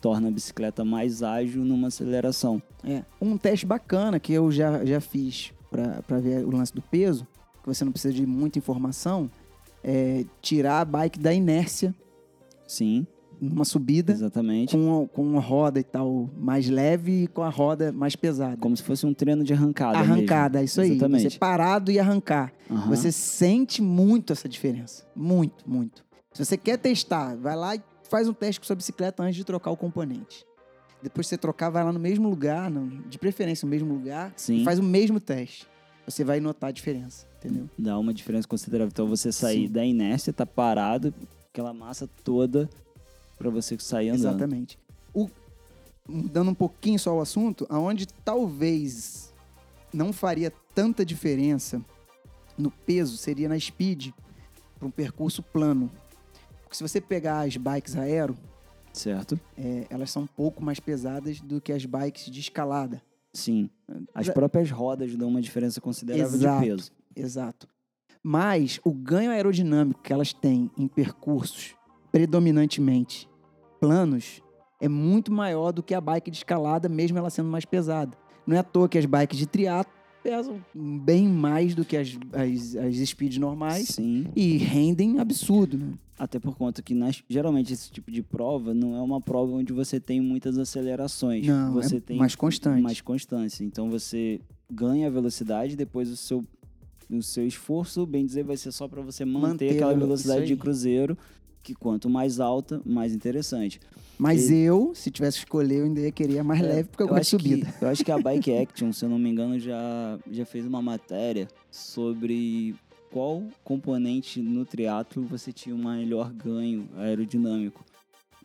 torna 0.00 0.28
a 0.28 0.30
bicicleta 0.30 0.84
mais 0.84 1.22
ágil 1.22 1.64
numa 1.64 1.88
aceleração. 1.88 2.60
É. 2.82 3.04
Um 3.20 3.36
teste 3.36 3.66
bacana 3.66 4.18
que 4.18 4.32
eu 4.32 4.50
já, 4.50 4.84
já 4.84 5.00
fiz 5.00 5.52
para 5.70 6.18
ver 6.18 6.44
o 6.44 6.50
lance 6.50 6.74
do 6.74 6.82
peso, 6.82 7.26
que 7.62 7.68
você 7.68 7.84
não 7.84 7.92
precisa 7.92 8.12
de 8.12 8.26
muita 8.26 8.58
informação, 8.58 9.30
é 9.84 10.24
tirar 10.40 10.80
a 10.80 10.84
bike 10.84 11.18
da 11.18 11.32
inércia 11.32 11.94
Sim, 12.72 13.06
numa 13.42 13.64
subida 13.64 14.12
exatamente. 14.12 14.76
com, 14.76 15.08
com 15.08 15.22
uma 15.22 15.40
roda 15.40 15.80
e 15.80 15.82
tal 15.82 16.30
mais 16.38 16.68
leve 16.68 17.24
e 17.24 17.26
com 17.26 17.42
a 17.42 17.48
roda 17.48 17.90
mais 17.90 18.14
pesada. 18.14 18.56
Como 18.56 18.76
se 18.76 18.84
fosse 18.84 19.04
um 19.04 19.12
treino 19.12 19.42
de 19.42 19.52
arrancada. 19.52 19.98
mesmo. 19.98 20.14
Arrancada, 20.14 20.60
é 20.60 20.64
isso 20.64 20.80
aí. 20.80 20.92
Exatamente. 20.92 21.30
Você 21.32 21.38
parado 21.38 21.90
e 21.90 21.98
arrancar. 21.98 22.52
Aham. 22.70 22.88
Você 22.88 23.10
sente 23.10 23.82
muito 23.82 24.32
essa 24.32 24.48
diferença. 24.48 25.04
Muito, 25.16 25.68
muito. 25.68 26.04
Se 26.32 26.44
você 26.44 26.56
quer 26.56 26.78
testar, 26.78 27.36
vai 27.36 27.56
lá 27.56 27.74
e 27.74 27.82
faz 28.08 28.28
um 28.28 28.32
teste 28.32 28.60
com 28.60 28.66
sua 28.66 28.76
bicicleta 28.76 29.24
antes 29.24 29.34
de 29.34 29.44
trocar 29.44 29.72
o 29.72 29.76
componente. 29.76 30.46
Depois 31.02 31.26
que 31.26 31.30
você 31.30 31.38
trocar, 31.38 31.68
vai 31.68 31.82
lá 31.82 31.92
no 31.92 31.98
mesmo 31.98 32.28
lugar, 32.30 32.70
de 33.08 33.18
preferência 33.18 33.66
no 33.66 33.70
mesmo 33.70 33.92
lugar, 33.92 34.32
Sim. 34.36 34.58
e 34.58 34.64
faz 34.64 34.78
o 34.78 34.82
mesmo 34.84 35.18
teste. 35.18 35.66
Você 36.06 36.22
vai 36.22 36.38
notar 36.38 36.70
a 36.70 36.72
diferença, 36.72 37.26
entendeu? 37.38 37.68
dá 37.76 37.98
uma 37.98 38.14
diferença 38.14 38.46
considerável. 38.46 38.90
Então 38.92 39.08
você 39.08 39.32
sair 39.32 39.66
Sim. 39.66 39.72
da 39.72 39.84
inércia, 39.84 40.32
tá 40.32 40.46
parado, 40.46 41.12
aquela 41.52 41.74
massa 41.74 42.08
toda 42.22 42.70
pra 43.42 43.50
você 43.50 43.76
sair 43.78 44.10
andando. 44.10 44.20
Exatamente. 44.28 44.78
O, 45.12 45.28
mudando 46.08 46.50
um 46.50 46.54
pouquinho 46.54 46.98
só 46.98 47.16
o 47.16 47.20
assunto, 47.20 47.66
aonde 47.68 48.06
talvez 48.06 49.34
não 49.92 50.12
faria 50.12 50.52
tanta 50.74 51.04
diferença 51.04 51.84
no 52.56 52.70
peso 52.70 53.16
seria 53.16 53.48
na 53.48 53.58
speed 53.58 54.10
para 54.78 54.86
um 54.86 54.90
percurso 54.90 55.42
plano. 55.42 55.90
Porque 56.62 56.76
se 56.76 56.82
você 56.82 57.00
pegar 57.00 57.40
as 57.40 57.56
bikes 57.56 57.96
aero, 57.96 58.36
Certo? 58.92 59.38
é, 59.56 59.86
elas 59.90 60.10
são 60.10 60.22
um 60.22 60.26
pouco 60.26 60.62
mais 60.62 60.78
pesadas 60.78 61.40
do 61.40 61.60
que 61.60 61.72
as 61.72 61.84
bikes 61.84 62.30
de 62.30 62.40
escalada. 62.40 63.02
Sim. 63.32 63.68
As 64.14 64.26
Já- 64.26 64.32
próprias 64.32 64.70
rodas 64.70 65.14
dão 65.16 65.28
uma 65.28 65.40
diferença 65.42 65.80
considerável 65.80 66.26
Exato. 66.34 66.60
de 66.62 66.66
peso. 66.68 66.92
Exato. 67.16 67.68
Mas 68.22 68.78
o 68.84 68.92
ganho 68.92 69.30
aerodinâmico 69.30 70.00
que 70.02 70.12
elas 70.12 70.32
têm 70.32 70.70
em 70.76 70.86
percursos 70.86 71.74
predominantemente 72.12 73.28
planos 73.82 74.40
é 74.80 74.88
muito 74.88 75.32
maior 75.32 75.72
do 75.72 75.82
que 75.82 75.92
a 75.92 76.00
bike 76.00 76.30
de 76.30 76.36
escalada, 76.36 76.88
mesmo 76.88 77.18
ela 77.18 77.30
sendo 77.30 77.48
mais 77.48 77.64
pesada. 77.64 78.16
Não 78.46 78.56
é 78.56 78.60
à 78.60 78.62
toa 78.62 78.88
que 78.88 78.96
as 78.96 79.04
bikes 79.04 79.36
de 79.38 79.46
triatlo 79.46 79.92
pesam 80.22 80.64
bem 80.72 81.26
mais 81.26 81.74
do 81.74 81.84
que 81.84 81.96
as, 81.96 82.16
as, 82.32 82.76
as 82.76 82.96
speeds 83.08 83.38
normais 83.38 83.88
Sim. 83.88 84.26
e 84.36 84.56
rendem 84.56 85.18
absurdo, 85.18 85.76
né? 85.76 85.94
Até 86.16 86.38
por 86.38 86.56
conta 86.56 86.80
que 86.80 86.94
nas- 86.94 87.24
geralmente 87.28 87.72
esse 87.72 87.90
tipo 87.90 88.08
de 88.10 88.22
prova 88.22 88.72
não 88.72 88.94
é 88.94 89.02
uma 89.02 89.20
prova 89.20 89.52
onde 89.54 89.72
você 89.72 89.98
tem 89.98 90.20
muitas 90.20 90.56
acelerações. 90.58 91.44
Não, 91.44 91.72
você 91.72 91.96
é 91.96 92.00
tem 92.00 92.16
mais 92.16 92.36
constante. 92.36 92.80
mais 92.80 93.00
constância. 93.00 93.64
Então 93.64 93.90
você 93.90 94.40
ganha 94.70 95.10
velocidade, 95.10 95.74
depois 95.74 96.08
o 96.08 96.16
seu, 96.16 96.44
o 97.10 97.22
seu 97.22 97.44
esforço, 97.44 98.06
bem 98.06 98.24
dizer, 98.24 98.44
vai 98.44 98.56
ser 98.56 98.70
só 98.70 98.86
para 98.86 99.02
você 99.02 99.24
manter, 99.24 99.48
Manter 99.48 99.70
aquela 99.74 99.94
velocidade 99.94 100.46
de 100.46 100.54
cruzeiro, 100.56 101.18
que 101.62 101.74
quanto 101.74 102.10
mais 102.10 102.40
alta, 102.40 102.80
mais 102.84 103.14
interessante. 103.14 103.80
Mas 104.18 104.50
Ele- 104.50 104.60
eu, 104.62 104.92
se 104.94 105.10
tivesse 105.10 105.38
que 105.38 105.44
escolher, 105.44 105.78
eu 105.80 105.84
ainda 105.84 106.00
ia 106.00 106.12
querer 106.12 106.38
a 106.40 106.44
mais 106.44 106.60
É, 106.60 106.66
leve, 106.66 106.88
porque 106.88 107.02
eu, 107.02 107.08
gosto 107.08 107.20
de 107.20 107.36
acho 107.36 107.44
que- 107.44 107.50
subida. 107.60 107.74
eu 107.80 107.88
acho 107.88 108.04
que 108.04 108.10
a 108.12 108.18
Bike 108.22 108.56
Action, 108.56 108.92
se 108.92 109.04
eu 109.04 109.08
não 109.08 109.18
me 109.18 109.30
engano, 109.30 109.58
já, 109.58 110.18
já 110.30 110.44
fez 110.44 110.66
uma 110.66 110.82
matéria 110.82 111.48
sobre 111.70 112.74
qual 113.10 113.42
componente 113.62 114.40
no 114.40 114.64
triatlo 114.64 115.22
você 115.24 115.52
tinha 115.52 115.74
um 115.74 115.82
maior 115.82 116.32
ganho 116.32 116.88
aerodinâmico. 116.96 117.84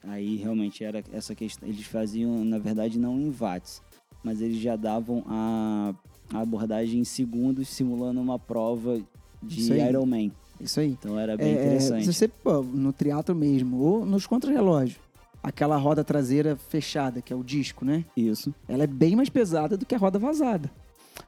Aí 0.03 0.35
realmente 0.37 0.83
era 0.83 1.03
essa 1.11 1.33
questão. 1.35 1.67
Eles 1.67 1.85
faziam, 1.85 2.43
na 2.45 2.57
verdade, 2.57 2.99
não 2.99 3.19
em 3.19 3.29
watts, 3.29 3.81
mas 4.23 4.41
eles 4.41 4.57
já 4.57 4.75
davam 4.75 5.23
a, 5.27 5.93
a 6.33 6.39
abordagem 6.41 6.99
em 7.01 7.03
segundos, 7.03 7.67
simulando 7.67 8.19
uma 8.21 8.37
prova 8.39 9.01
de. 9.43 9.73
Ironman. 9.73 10.31
Isso 10.59 10.79
aí. 10.79 10.89
Então 10.99 11.19
era 11.19 11.35
bem 11.37 11.47
É, 11.47 11.49
é, 11.51 11.53
interessante. 11.65 12.05
se 12.05 12.13
você, 12.13 12.27
pô, 12.27 12.61
no 12.63 12.91
triatlo 12.93 13.35
mesmo, 13.35 13.77
ou 13.77 14.05
nos 14.05 14.25
contrarrelógios, 14.27 14.97
aquela 15.43 15.77
roda 15.77 16.03
traseira 16.03 16.55
fechada, 16.55 17.21
que 17.21 17.31
é 17.31 17.35
o 17.35 17.43
disco, 17.43 17.85
né? 17.85 18.03
Isso, 18.15 18.53
Ela 18.67 18.83
é 18.83 18.87
bem 18.87 19.15
mais 19.15 19.29
pesada 19.29 19.77
do 19.77 19.85
que 19.85 19.95
a 19.95 19.97
roda 19.97 20.17
vazada. 20.19 20.69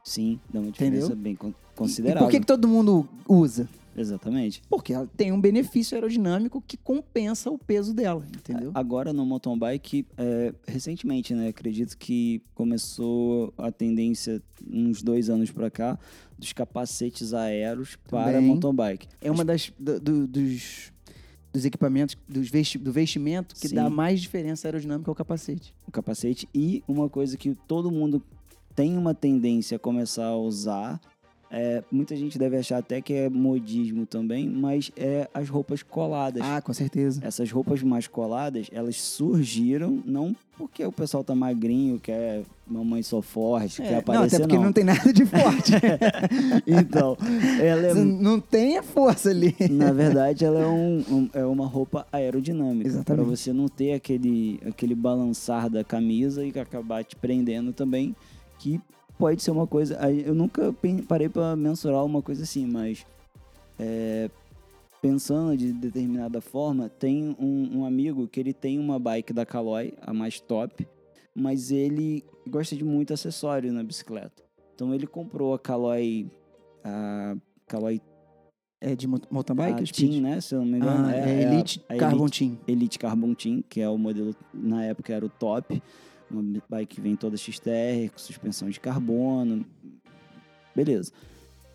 sim, 0.04 0.40
dá 0.52 0.60
uma 0.60 0.72
diferença 0.72 1.06
Entendeu? 1.08 1.16
bem 1.24 1.36
con- 1.36 1.50
E 1.50 1.76
considerável. 1.76 2.24
por 2.28 2.32
que, 2.32 2.40
que 2.40 2.46
todo 2.46 2.68
mundo 2.68 3.08
usa? 3.28 3.68
Exatamente. 3.98 4.62
Porque 4.70 4.94
ela 4.94 5.08
tem 5.18 5.32
um 5.32 5.42
benefício 5.42 5.96
aerodinâmico 5.96 6.64
que 6.66 6.78
compensa 6.78 7.50
o 7.52 7.58
peso 7.58 7.94
dela, 7.94 8.24
entendeu? 8.34 8.72
Agora 8.74 9.12
no 9.12 9.26
mountain 9.26 9.58
bike, 9.58 10.06
é, 10.18 10.54
recentemente, 10.68 11.34
né? 11.34 11.50
Acredito 11.50 11.98
que 11.98 12.42
começou 12.56 13.54
a 13.58 13.72
tendência 13.72 14.42
uns 14.72 15.02
dois 15.02 15.30
anos 15.30 15.52
pra 15.52 15.70
cá 15.70 16.00
dos 16.40 16.54
capacetes 16.54 17.34
aéreos 17.34 17.98
para 18.10 18.32
Também. 18.34 18.48
mountain 18.48 18.74
bike. 18.74 19.08
É 19.22 19.30
uma 19.30 19.44
das 19.44 19.72
do- 19.78 20.00
do- 20.00 20.28
dos, 20.28 20.92
dos 21.54 21.66
equipamentos, 21.66 22.16
dos 22.28 22.50
vesti, 22.50 22.78
do 22.78 22.92
vestimento 22.92 23.54
que 23.56 23.68
Sim. 23.68 23.76
dá 23.76 23.90
mais 23.90 24.22
diferença 24.22 24.68
aerodinâmica 24.68 25.12
ao 25.12 25.16
capacete. 25.16 25.74
O 25.88 25.92
capacete 25.92 26.48
e 26.56 26.82
uma 26.88 27.10
coisa 27.10 27.36
que 27.38 27.54
todo 27.68 27.92
mundo 27.92 28.24
tem 28.76 28.98
uma 28.98 29.14
tendência 29.14 29.76
a 29.76 29.80
começar 29.80 30.26
a 30.28 30.38
usar. 30.38 31.02
É, 31.52 31.84
muita 31.92 32.16
gente 32.16 32.38
deve 32.38 32.58
achar 32.58 32.78
até 32.78 33.02
que 33.02 33.14
é 33.14 33.30
modismo 33.30 34.06
também, 34.06 34.48
mas 34.48 34.92
é 34.96 35.28
as 35.34 35.50
roupas 35.50 35.82
coladas. 35.84 36.42
Ah, 36.44 36.62
com 36.62 36.74
certeza. 36.74 37.22
Essas 37.24 37.52
roupas 37.52 37.82
mais 37.82 38.08
coladas, 38.08 38.68
elas 38.72 39.00
surgiram 39.02 40.02
não 40.06 40.36
porque 40.58 40.86
o 40.86 40.92
pessoal 40.92 41.24
tá 41.24 41.34
magrinho, 41.34 41.98
quer 42.02 42.42
mamãe 42.68 43.02
sou 43.02 43.22
forte, 43.22 43.82
quer 43.82 43.88
É, 43.88 43.92
não, 43.94 44.00
aparecer, 44.00 44.36
até 44.36 44.44
porque 44.44 44.58
não. 44.58 44.64
não 44.66 44.74
tem 44.74 44.84
nada 44.84 45.14
de 45.14 45.26
forte. 45.26 45.72
Então, 46.68 47.18
ela 47.62 47.88
é, 47.88 47.94
não 47.94 48.40
tem 48.40 48.78
a 48.78 48.84
força 48.84 49.30
ali. 49.30 49.56
na 49.72 49.92
verdade, 49.92 50.44
ela 50.46 50.60
é, 50.60 50.68
um, 50.68 50.98
um- 51.10 51.30
é 51.34 51.46
uma 51.46 51.66
roupa 51.66 52.06
aerodinâmica. 52.12 52.88
Exatamente. 52.90 53.26
Pra 53.26 53.36
você 53.38 53.54
não 53.54 53.68
ter 53.68 53.94
aquele, 53.94 54.60
aquele 54.68 54.94
balançar 54.96 55.70
da 55.70 55.84
camisa 55.84 56.46
e 56.46 56.50
acabar 56.60 57.04
te 57.04 57.16
prendendo 57.16 57.72
também, 57.74 58.14
que 58.60 58.80
pode 59.20 59.44
ser 59.44 59.52
uma 59.52 59.68
coisa... 59.68 60.00
Eu 60.10 60.34
nunca 60.34 60.74
parei 61.08 61.30
pra 61.30 61.56
mensurar 61.56 62.04
uma 62.04 62.22
coisa 62.24 62.42
assim, 62.44 62.66
mas... 62.66 63.06
é, 63.78 64.32
pensando 65.02 65.56
de 65.56 65.72
determinada 65.72 66.42
forma, 66.42 66.90
tem 66.90 67.36
um, 67.40 67.80
um 67.80 67.86
amigo 67.86 68.28
que 68.28 68.40
ele 68.40 68.54
tem 68.54 68.80
uma 68.80 68.98
bike 68.98 69.32
da 69.32 69.46
Caloi, 69.46 69.94
a 70.02 70.14
mais 70.14 70.40
top, 70.40 70.88
mas 71.36 71.72
ele 71.72 72.24
gosta 72.50 72.76
de 72.76 72.84
muito 72.84 73.14
acessório 73.14 73.72
na 73.72 73.84
bicicleta. 73.84 74.44
Então 74.74 74.96
ele 74.96 75.06
comprou 75.06 75.54
a 75.54 75.60
Caloi... 75.60 76.28
A 76.84 77.36
Caloi 77.68 78.02
É 78.82 78.96
de 78.96 79.06
mountain 79.06 79.56
bike? 79.56 79.84
a 79.84 79.86
speed? 79.86 80.12
Team, 80.12 80.22
né? 80.22 80.40
Se 80.42 80.56
eu 80.56 80.60
não 80.60 80.66
me 80.66 80.78
engano. 80.78 81.08
Ah, 81.08 81.14
é, 81.14 81.24
a- 81.24 81.54
Elite 81.54 81.84
a 81.90 81.96
Carbon 81.98 82.24
Elite, 82.24 82.40
Team. 82.40 82.58
Elite 82.68 83.00
Carbon 83.00 83.34
Team, 83.34 83.64
que 83.70 83.82
é 83.82 83.90
o 83.90 83.98
modelo, 83.98 84.34
na 84.54 84.86
época 84.86 85.14
era 85.14 85.26
o 85.26 85.30
top. 85.30 85.84
Uma 86.30 86.62
bike 86.70 86.96
que 86.96 87.02
vem 87.02 87.16
toda 87.16 87.38
XTR, 87.38 88.10
com 88.12 88.20
suspensão 88.20 88.70
de 88.70 88.80
carbono. 88.80 89.66
Beleza. 90.76 91.12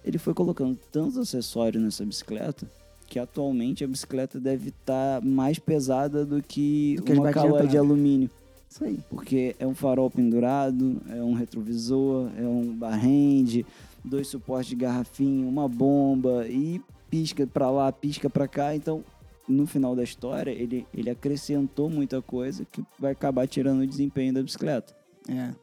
Ele 0.04 0.18
foi 0.18 0.34
colocando 0.34 0.78
tantos 0.92 1.16
acessórios 1.16 1.82
nessa 1.82 2.04
bicicleta 2.04 2.68
que 3.06 3.18
atualmente 3.18 3.84
a 3.84 3.87
bicicleta 3.87 4.40
deve 4.40 4.70
estar 4.70 5.23
mais 5.23 5.58
pesada 5.58 6.25
do 6.25 6.42
que, 6.42 6.96
Do 6.96 7.02
que 7.02 7.12
uma 7.12 7.30
bikes 7.30 7.70
de 7.70 7.78
alumínio. 7.78 8.30
Isso 8.68 8.84
aí. 8.84 8.99
Porque 9.08 9.54
é 9.58 9.66
um 9.66 9.75
farol 9.75 10.11
pendurado, 10.11 11.00
é 11.08 11.23
um 11.23 11.32
retrovisor, 11.32 12.30
é 12.37 12.42
um 12.42 12.75
barrende, 12.75 13.64
dois 14.04 14.26
suportes 14.26 14.70
de 14.70 14.76
garrafinha, 14.76 15.46
uma 15.46 15.68
bomba 15.68 16.46
e 16.49 16.80
pisca 17.08 17.46
pra 17.46 17.70
lá, 17.70 17.92
pisca 17.92 18.28
pra 18.28 18.49
cá. 18.49 18.75
Então, 18.75 19.04
no 19.48 19.66
final 19.66 19.94
da 19.94 20.02
história, 20.02 20.50
ele, 20.50 20.86
ele 20.92 21.10
acrescentou 21.10 21.90
muita 21.90 22.20
coisa 22.22 22.64
que 22.64 22.84
vai 22.98 23.12
acabar 23.12 23.46
tirando 23.46 23.80
o 23.80 23.86
desempenho 23.86 24.32
da 24.32 24.42
bicicleta. 24.42 24.96
É. 25.28 25.54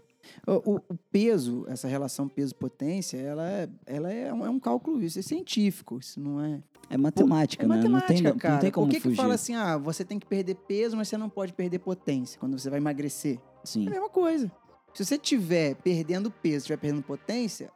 O, 0.46 0.76
o- 0.76 0.98
peso, 1.12 1.66
essa 1.68 1.88
relação 1.88 2.28
peso-potência, 2.28 3.18
ela, 3.18 3.50
é, 3.50 3.70
ela 3.86 4.12
é, 4.12 4.32
um, 4.34 4.46
é 4.46 4.50
um 4.50 4.60
cálculo, 4.60 5.02
isso 5.04 5.18
é 5.20 5.22
científico, 5.22 5.98
isso 6.00 6.20
não 6.20 6.40
é... 6.44 6.62
É 6.90 6.98
matemática, 6.98 7.64
é 7.64 7.68
né? 7.68 7.76
matemática, 7.76 8.14
não 8.14 8.22
tem, 8.32 8.38
cara. 8.38 8.54
não 8.56 8.62
tem 8.62 8.72
como 8.72 8.88
Por 8.88 8.94
que 8.94 9.00
fugir. 9.00 9.16
que 9.16 9.22
fala 9.22 9.34
assim, 9.34 9.56
ah, 9.56 9.78
você 9.78 10.04
tem 10.06 10.20
que 10.20 10.26
perder 10.26 10.56
peso, 10.56 10.96
mas 10.98 11.08
você 11.08 11.18
não 11.18 11.30
pode 11.30 11.54
perder 11.54 11.80
potência 11.80 12.40
quando 12.40 12.58
você 12.60 12.70
vai 12.70 12.80
emagrecer? 12.80 13.40
Sim, 13.64 13.86
É 13.86 13.88
a 13.88 13.92
mesma 13.92 14.10
coisa. 14.10 14.52
Se 14.94 15.06
você 15.06 15.18
tiver 15.18 15.76
perdendo 15.76 16.30
peso, 16.30 16.58
estiver 16.58 16.78
perdendo 16.78 17.02
potência, 17.02 17.72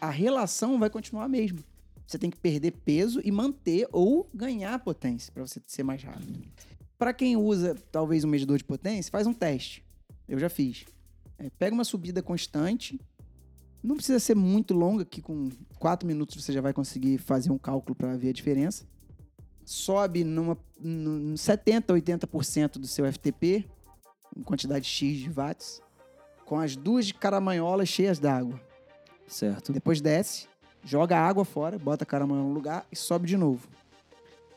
a 0.00 0.10
relação 0.10 0.78
vai 0.78 0.90
continuar 0.90 1.24
a 1.24 1.28
mesma. 1.28 1.60
Você 2.08 2.16
tem 2.16 2.30
que 2.30 2.38
perder 2.38 2.70
peso 2.70 3.20
e 3.22 3.30
manter 3.30 3.86
ou 3.92 4.30
ganhar 4.32 4.78
potência 4.78 5.30
para 5.30 5.46
você 5.46 5.60
ser 5.66 5.82
mais 5.82 6.02
rápido. 6.02 6.42
Para 6.96 7.12
quem 7.12 7.36
usa 7.36 7.74
talvez 7.92 8.24
um 8.24 8.28
medidor 8.28 8.56
de 8.56 8.64
potência, 8.64 9.10
faz 9.10 9.26
um 9.26 9.34
teste. 9.34 9.84
Eu 10.26 10.38
já 10.38 10.48
fiz. 10.48 10.86
É, 11.36 11.50
pega 11.50 11.74
uma 11.74 11.84
subida 11.84 12.22
constante. 12.22 12.98
Não 13.82 13.94
precisa 13.94 14.18
ser 14.18 14.34
muito 14.34 14.72
longa, 14.72 15.04
que 15.04 15.20
com 15.20 15.50
4 15.78 16.08
minutos 16.08 16.42
você 16.42 16.50
já 16.50 16.62
vai 16.62 16.72
conseguir 16.72 17.18
fazer 17.18 17.52
um 17.52 17.58
cálculo 17.58 17.94
para 17.94 18.16
ver 18.16 18.30
a 18.30 18.32
diferença. 18.32 18.86
Sobe 19.62 20.24
numa, 20.24 20.56
no 20.80 21.36
70, 21.36 21.92
80% 21.92 22.78
do 22.78 22.86
seu 22.86 23.04
FTP, 23.12 23.68
em 24.34 24.42
quantidade 24.42 24.86
X 24.86 25.18
de 25.18 25.28
watts, 25.28 25.82
com 26.46 26.58
as 26.58 26.74
duas 26.74 27.12
caramanholas 27.12 27.90
cheias 27.90 28.18
d'água. 28.18 28.58
certo. 29.26 29.74
Depois 29.74 30.00
desce, 30.00 30.48
joga 30.84 31.16
a 31.18 31.26
água 31.26 31.44
fora, 31.44 31.78
bota 31.78 32.04
a 32.04 32.06
caramanhola 32.06 32.48
no 32.48 32.54
lugar 32.54 32.86
e 32.90 32.96
sobe 32.96 33.26
de 33.26 33.36
novo. 33.36 33.68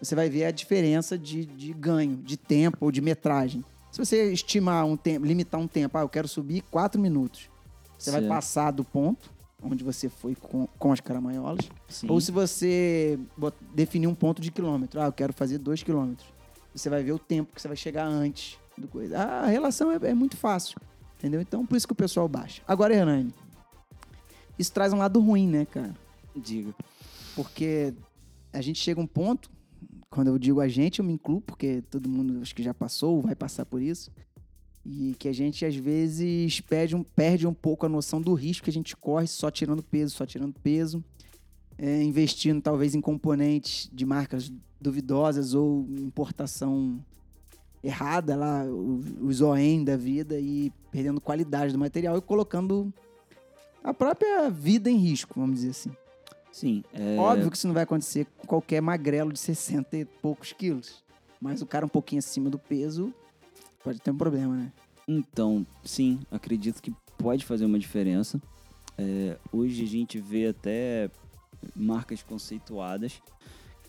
Você 0.02 0.16
vai 0.16 0.30
ver 0.30 0.46
a 0.46 0.52
diferença 0.52 1.18
de, 1.18 1.46
de 1.46 1.74
ganho, 1.74 2.18
de 2.18 2.38
tempo 2.38 2.78
ou 2.82 2.92
de 2.92 3.02
metragem. 3.02 3.64
Se 3.92 4.00
você 4.00 4.32
estimar 4.32 4.86
um 4.86 4.98
tempo, 4.98 5.26
limitar 5.26 5.60
um 5.60 5.68
tempo, 5.68 5.98
ah, 5.98 6.02
eu 6.02 6.10
quero 6.10 6.28
subir 6.28 6.64
4 6.72 7.00
minutos. 7.00 7.50
Você 7.98 8.10
vai 8.10 8.22
Certo. 8.22 8.34
passar 8.34 8.72
do 8.72 8.84
ponto 8.84 9.30
onde 9.64 9.84
você 9.84 10.10
foi 10.10 10.34
com, 10.34 10.68
com 10.80 10.92
as 10.92 11.00
caramanholas. 11.00 11.70
Sim. 11.88 12.08
Ou 12.10 12.20
se 12.20 12.32
você 12.32 13.20
definir 13.76 14.08
um 14.08 14.16
ponto 14.16 14.42
de 14.42 14.52
quilômetro. 14.52 15.00
Ah, 15.00 15.06
eu 15.06 15.14
quero 15.14 15.34
fazer 15.34 15.60
2 15.60 15.84
quilômetros. 15.84 16.28
Você 16.74 16.90
vai 16.90 17.04
ver 17.04 17.12
o 17.12 17.20
tempo 17.20 17.54
que 17.54 17.62
você 17.62 17.68
vai 17.68 17.78
chegar 17.78 18.08
antes 18.08 18.58
do 18.78 18.88
coisa. 18.88 19.20
A 19.20 19.46
relação 19.46 19.92
é, 19.92 20.00
é 20.02 20.14
muito 20.14 20.36
fácil. 20.36 20.80
Entendeu? 21.20 21.40
Então, 21.40 21.66
por 21.66 21.76
isso 21.76 21.86
que 21.86 21.94
o 21.94 21.96
pessoal 21.96 22.28
baixa. 22.28 22.64
Agora, 22.68 22.96
Hernani, 22.96 23.32
isso 24.58 24.72
traz 24.74 24.92
um 24.92 24.98
lado 24.98 25.20
ruim, 25.20 25.48
né, 25.48 25.66
cara? 25.66 25.94
Diga. 26.36 26.74
Porque 27.36 27.94
a 28.54 28.62
gente 28.62 28.80
chega 28.80 29.00
a 29.00 29.04
um 29.04 29.08
ponto, 29.08 29.50
quando 30.10 30.28
eu 30.28 30.38
digo 30.38 30.60
a 30.60 30.68
gente, 30.68 31.00
eu 31.00 31.06
me 31.06 31.14
incluo, 31.14 31.42
porque 31.42 31.82
todo 31.90 32.10
mundo 32.10 32.42
acho 32.42 32.54
que 32.54 32.64
já 32.64 32.74
passou, 32.74 33.22
vai 33.22 33.36
passar 33.36 33.66
por 33.66 33.82
isso. 33.82 34.12
E 34.86 35.16
que 35.20 35.28
a 35.28 35.34
gente, 35.34 35.66
às 35.66 35.76
vezes, 35.76 36.60
perde 36.60 36.96
um, 36.96 37.04
perde 37.04 37.46
um 37.46 37.54
pouco 37.54 37.86
a 37.86 37.90
noção 37.90 38.20
do 38.20 38.34
risco 38.34 38.64
que 38.66 38.70
a 38.70 38.74
gente 38.74 38.96
corre 38.98 39.28
só 39.28 39.52
tirando 39.52 39.84
peso, 39.84 40.16
só 40.16 40.26
tirando 40.26 40.54
peso. 40.60 41.04
É, 41.78 42.04
investindo, 42.04 42.62
talvez, 42.62 42.94
em 42.94 43.02
componentes 43.02 43.90
de 43.94 44.06
marcas 44.06 44.52
duvidosas 44.80 45.54
ou 45.54 45.88
importação 45.90 47.04
errada 47.84 48.36
lá, 48.36 48.64
os 48.66 49.42
OEM 49.42 49.84
da 49.84 49.98
vida 49.98 50.40
e 50.40 50.72
perdendo 50.92 51.22
qualidade 51.22 51.74
do 51.74 51.80
material 51.80 52.18
e 52.18 52.22
colocando 52.22 52.94
a 53.84 53.94
própria 53.94 54.50
vida 54.50 54.90
em 54.90 54.98
risco, 54.98 55.40
vamos 55.40 55.56
dizer 55.56 55.70
assim. 55.72 55.92
Sim. 56.52 56.84
é- 56.94 57.18
Óbvio 57.18 57.50
que 57.50 57.58
isso 57.58 57.68
não 57.68 57.74
vai 57.74 57.84
acontecer 57.84 58.26
com 58.38 58.48
qualquer 58.48 58.82
magrelo 58.82 59.32
de 59.32 59.40
60 59.40 59.98
e 59.98 60.06
poucos 60.06 60.52
quilos. 60.54 61.04
Mas 61.40 61.62
o 61.62 61.66
cara 61.66 61.86
um 61.86 61.90
pouquinho 61.90 62.20
acima 62.20 62.50
do 62.50 62.60
peso 62.60 63.14
pode 63.84 64.00
ter 64.00 64.12
um 64.12 64.18
problema, 64.18 64.56
né? 64.56 64.72
Então, 65.08 65.66
sim, 65.84 66.20
acredito 66.30 66.82
que 66.82 66.94
pode 67.18 67.46
fazer 67.46 67.66
uma 67.66 67.80
diferença. 67.80 68.42
É, 68.98 69.38
hoje 69.52 69.84
a 69.84 69.88
gente 69.88 70.20
vê 70.20 70.48
até 70.48 71.10
marcas 71.76 72.22
conceituadas 72.22 73.22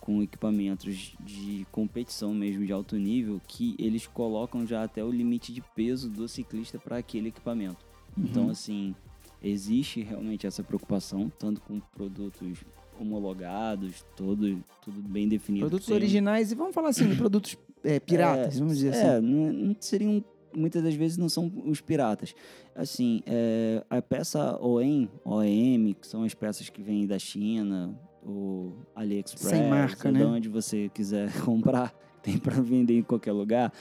com 0.01 0.23
equipamentos 0.23 1.15
de 1.21 1.67
competição 1.71 2.35
mesmo 2.35 2.67
de 2.67 2.73
alto 2.73 2.97
nível 2.97 3.41
que 3.47 3.77
eles 3.79 4.07
colocam 4.07 4.67
já 4.67 4.83
até 4.83 5.05
o 5.05 5.11
limite 5.11 5.53
de 5.53 5.61
peso 5.77 6.09
do 6.09 6.27
ciclista 6.27 6.79
para 6.79 6.97
aquele 6.99 7.29
equipamento. 7.29 7.85
Uhum. 8.17 8.25
Então, 8.25 8.49
assim, 8.49 8.95
existe 9.43 10.03
realmente 10.03 10.47
essa 10.47 10.63
preocupação, 10.63 11.31
tanto 11.39 11.61
com 11.63 11.81
produtos 11.81 12.59
homologados, 12.99 14.05
todo, 14.17 14.63
tudo 14.83 15.01
bem 15.03 15.29
definido. 15.29 15.65
Produtos 15.67 15.87
Tem 15.87 15.97
originais 15.97 16.53
e 16.53 16.55
vamos 16.55 16.75
falar 16.75 16.91
assim, 16.91 17.15
produtos 17.17 17.57
é, 17.83 17.99
piratas, 17.99 18.57
É, 18.57 18.59
vamos 18.59 18.77
dizer 18.77 18.95
É, 18.95 19.17
assim. 19.17 19.27
não, 19.27 19.53
não 19.53 19.77
seriam. 19.81 20.25
Muitas 20.55 20.83
das 20.83 20.95
vezes 20.95 21.17
não 21.17 21.31
são 21.31 21.51
os 21.65 21.81
piratas. 21.81 22.35
Assim, 22.77 23.23
é, 23.27 23.83
a 23.89 24.03
peça 24.03 24.59
OEM, 24.61 25.09
OEM, 25.25 25.95
que 25.99 26.07
são 26.07 26.25
as 26.25 26.35
peças 26.35 26.69
que 26.69 26.83
vêm 26.83 27.07
da 27.07 27.19
China, 27.19 27.99
o 28.23 28.73
AliExpress, 28.95 29.49
Sem 29.49 29.69
marca, 29.71 30.09
ou 30.09 30.13
né? 30.13 30.21
de 30.21 30.27
onde 30.27 30.49
você 30.51 30.91
quiser 30.91 31.33
comprar, 31.43 31.95
tem 32.23 32.37
para 32.37 32.61
vender 32.61 32.99
em 32.99 33.03
qualquer 33.03 33.33
lugar. 33.33 33.73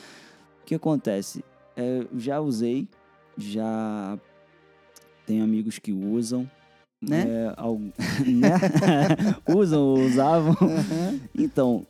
O 0.62 0.65
que 0.65 0.74
acontece? 0.74 1.44
É, 1.75 2.08
eu 2.10 2.18
já 2.18 2.39
usei, 2.39 2.88
já 3.38 4.18
tenho 5.31 5.45
amigos 5.45 5.79
que 5.79 5.93
usam. 5.93 6.50
Né? 7.01 7.25
É, 7.27 7.53
al- 7.55 7.79
né? 8.27 8.51
usam 9.47 9.81
ou 9.81 10.00
usavam. 10.01 10.55
Aham. 10.61 11.19
Então, 11.33 11.88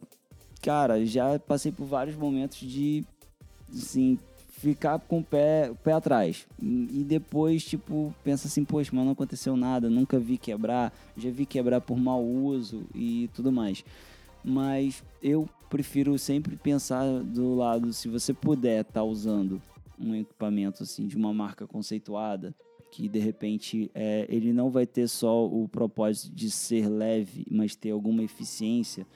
cara, 0.62 1.04
já 1.06 1.40
passei 1.40 1.72
por 1.72 1.86
vários 1.86 2.16
momentos 2.16 2.60
de, 2.60 3.04
assim, 3.74 4.20
ficar 4.52 5.00
com 5.00 5.20
o 5.20 5.24
pé, 5.24 5.72
o 5.72 5.76
pé 5.76 5.94
atrás. 5.94 6.46
E 6.62 7.04
depois, 7.04 7.64
tipo, 7.66 8.14
pensa 8.24 8.48
assim, 8.48 8.64
poxa, 8.64 8.92
mas 8.94 9.04
não 9.04 9.14
aconteceu 9.14 9.58
nada, 9.58 9.90
nunca 9.90 10.20
vi 10.20 10.38
quebrar, 10.38 10.94
já 11.18 11.32
vi 11.32 11.48
quebrar 11.48 11.82
por 11.82 11.98
mau 11.98 12.24
uso 12.24 12.84
e 12.94 13.28
tudo 13.34 13.52
mais. 13.52 13.84
Mas 14.46 15.04
eu 15.22 15.50
prefiro 15.68 16.18
sempre 16.20 16.56
pensar 16.58 17.06
do 17.24 17.56
lado, 17.56 17.92
se 17.92 18.08
você 18.08 18.34
puder 18.34 18.82
estar 18.82 19.04
usando 19.04 19.60
um 20.00 20.16
equipamento 20.16 20.84
assim 20.84 21.08
de 21.08 21.16
uma 21.18 21.34
marca 21.34 21.66
conceituada, 21.66 22.54
que 22.92 23.08
de 23.08 23.20
repente 23.20 23.90
é, 23.96 24.28
ele 24.30 24.52
não 24.52 24.70
vai 24.70 24.86
ter 24.86 25.08
só 25.08 25.46
o 25.48 25.68
propósito 25.68 26.36
de 26.36 26.52
ser 26.52 26.90
leve, 26.90 27.46
mas 27.50 27.76
ter 27.76 27.92
alguma 27.92 28.22
eficiência. 28.22 29.08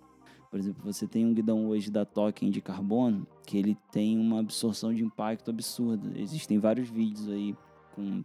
Por 0.49 0.57
exemplo, 0.57 0.81
você 0.85 1.05
tem 1.05 1.25
um 1.25 1.33
guidão 1.33 1.67
hoje 1.67 1.91
da 1.91 2.05
Token 2.05 2.49
de 2.49 2.61
carbono 2.61 3.27
que 3.45 3.57
ele 3.57 3.77
tem 3.91 4.17
uma 4.17 4.39
absorção 4.39 4.93
de 4.93 5.03
impacto 5.03 5.51
absurda. 5.51 6.17
Existem 6.17 6.57
vários 6.57 6.89
vídeos 6.89 7.27
aí 7.27 7.53
com, 7.93 8.23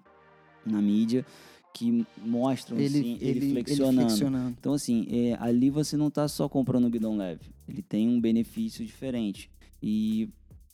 na 0.65 0.81
mídia 0.81 1.27
que 1.75 2.07
mostram 2.19 2.79
Ele, 2.79 2.99
assim, 2.99 3.19
ele, 3.21 3.39
ele, 3.39 3.51
flexionando. 3.51 4.01
ele 4.01 4.09
flexionando. 4.09 4.57
Então, 4.59 4.73
assim, 4.73 5.07
é, 5.11 5.37
ali 5.41 5.71
você 5.71 5.97
não 5.97 6.09
está 6.09 6.29
só 6.29 6.49
comprando 6.49 6.87
um 6.87 6.91
guidão 6.91 7.17
leve. 7.17 7.51
Ele 7.69 7.83
tem 7.83 8.09
um 8.09 8.21
benefício 8.21 8.85
diferente. 8.85 9.51
E, 9.83 10.29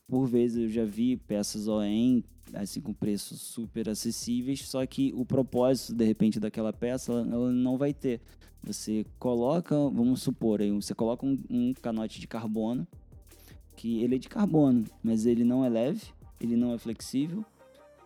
por 0.08 0.26
vezes, 0.26 0.64
eu 0.64 0.68
já 0.68 0.84
vi 0.84 1.16
peças 1.16 1.66
OEM, 1.66 2.22
assim, 2.54 2.80
com 2.80 2.92
preços 2.92 3.40
super 3.40 3.88
acessíveis, 3.88 4.68
só 4.68 4.84
que 4.86 5.12
o 5.16 5.24
propósito, 5.24 5.94
de 5.94 6.04
repente, 6.04 6.38
daquela 6.38 6.72
peça, 6.72 7.12
ela, 7.12 7.20
ela 7.22 7.52
não 7.52 7.76
vai 7.76 7.92
ter. 7.92 8.20
Você 8.62 9.04
coloca, 9.18 9.74
vamos 9.74 10.22
supor, 10.22 10.60
aí, 10.60 10.70
você 10.70 10.94
coloca 10.94 11.26
um, 11.26 11.38
um 11.50 11.74
canote 11.74 12.20
de 12.20 12.26
carbono, 12.26 12.86
que 13.74 14.02
ele 14.02 14.16
é 14.16 14.18
de 14.18 14.28
carbono, 14.28 14.84
mas 15.02 15.26
ele 15.26 15.44
não 15.44 15.64
é 15.64 15.68
leve, 15.68 16.02
ele 16.40 16.56
não 16.56 16.72
é 16.72 16.78
flexível, 16.78 17.44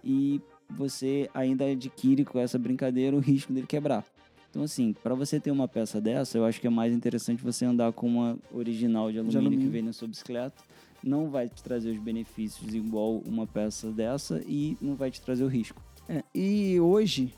e 0.02 0.40
você 0.70 1.28
ainda 1.34 1.66
adquire 1.66 2.24
com 2.24 2.38
essa 2.38 2.58
brincadeira 2.58 3.16
o 3.16 3.20
risco 3.20 3.52
dele 3.52 3.66
quebrar. 3.66 4.04
Então, 4.50 4.62
assim, 4.64 4.92
para 4.92 5.14
você 5.14 5.38
ter 5.38 5.50
uma 5.50 5.68
peça 5.68 6.00
dessa, 6.00 6.36
eu 6.36 6.44
acho 6.44 6.60
que 6.60 6.66
é 6.66 6.70
mais 6.70 6.92
interessante 6.92 7.42
você 7.42 7.64
andar 7.64 7.92
com 7.92 8.08
uma 8.08 8.38
original 8.52 9.12
de 9.12 9.18
alumínio, 9.18 9.40
alumínio. 9.40 9.66
que 9.66 9.70
vem 9.70 9.82
na 9.82 9.92
sua 9.92 10.08
bicicleta. 10.08 10.60
Não 11.02 11.30
vai 11.30 11.48
te 11.48 11.62
trazer 11.62 11.90
os 11.90 11.98
benefícios 11.98 12.74
igual 12.74 13.18
uma 13.18 13.46
peça 13.46 13.90
dessa 13.90 14.42
e 14.46 14.76
não 14.80 14.94
vai 14.94 15.10
te 15.10 15.20
trazer 15.20 15.44
o 15.44 15.48
risco. 15.48 15.80
É, 16.08 16.22
e 16.34 16.78
hoje, 16.80 17.34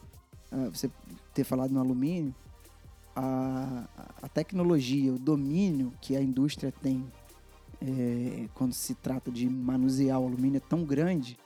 ah, 0.50 0.68
você 0.72 0.90
ter 1.34 1.44
falado 1.44 1.72
no 1.72 1.80
alumínio, 1.80 2.34
a, 3.14 3.84
a 4.22 4.28
tecnologia, 4.28 5.12
o 5.12 5.18
domínio 5.18 5.92
que 6.00 6.16
a 6.16 6.22
indústria 6.22 6.72
tem 6.72 7.04
é, 7.80 8.48
quando 8.54 8.72
se 8.72 8.94
trata 8.94 9.30
de 9.30 9.48
manusear 9.48 10.20
o 10.20 10.26
alumínio 10.26 10.58
é 10.58 10.60
tão 10.60 10.84
grande 10.84 11.36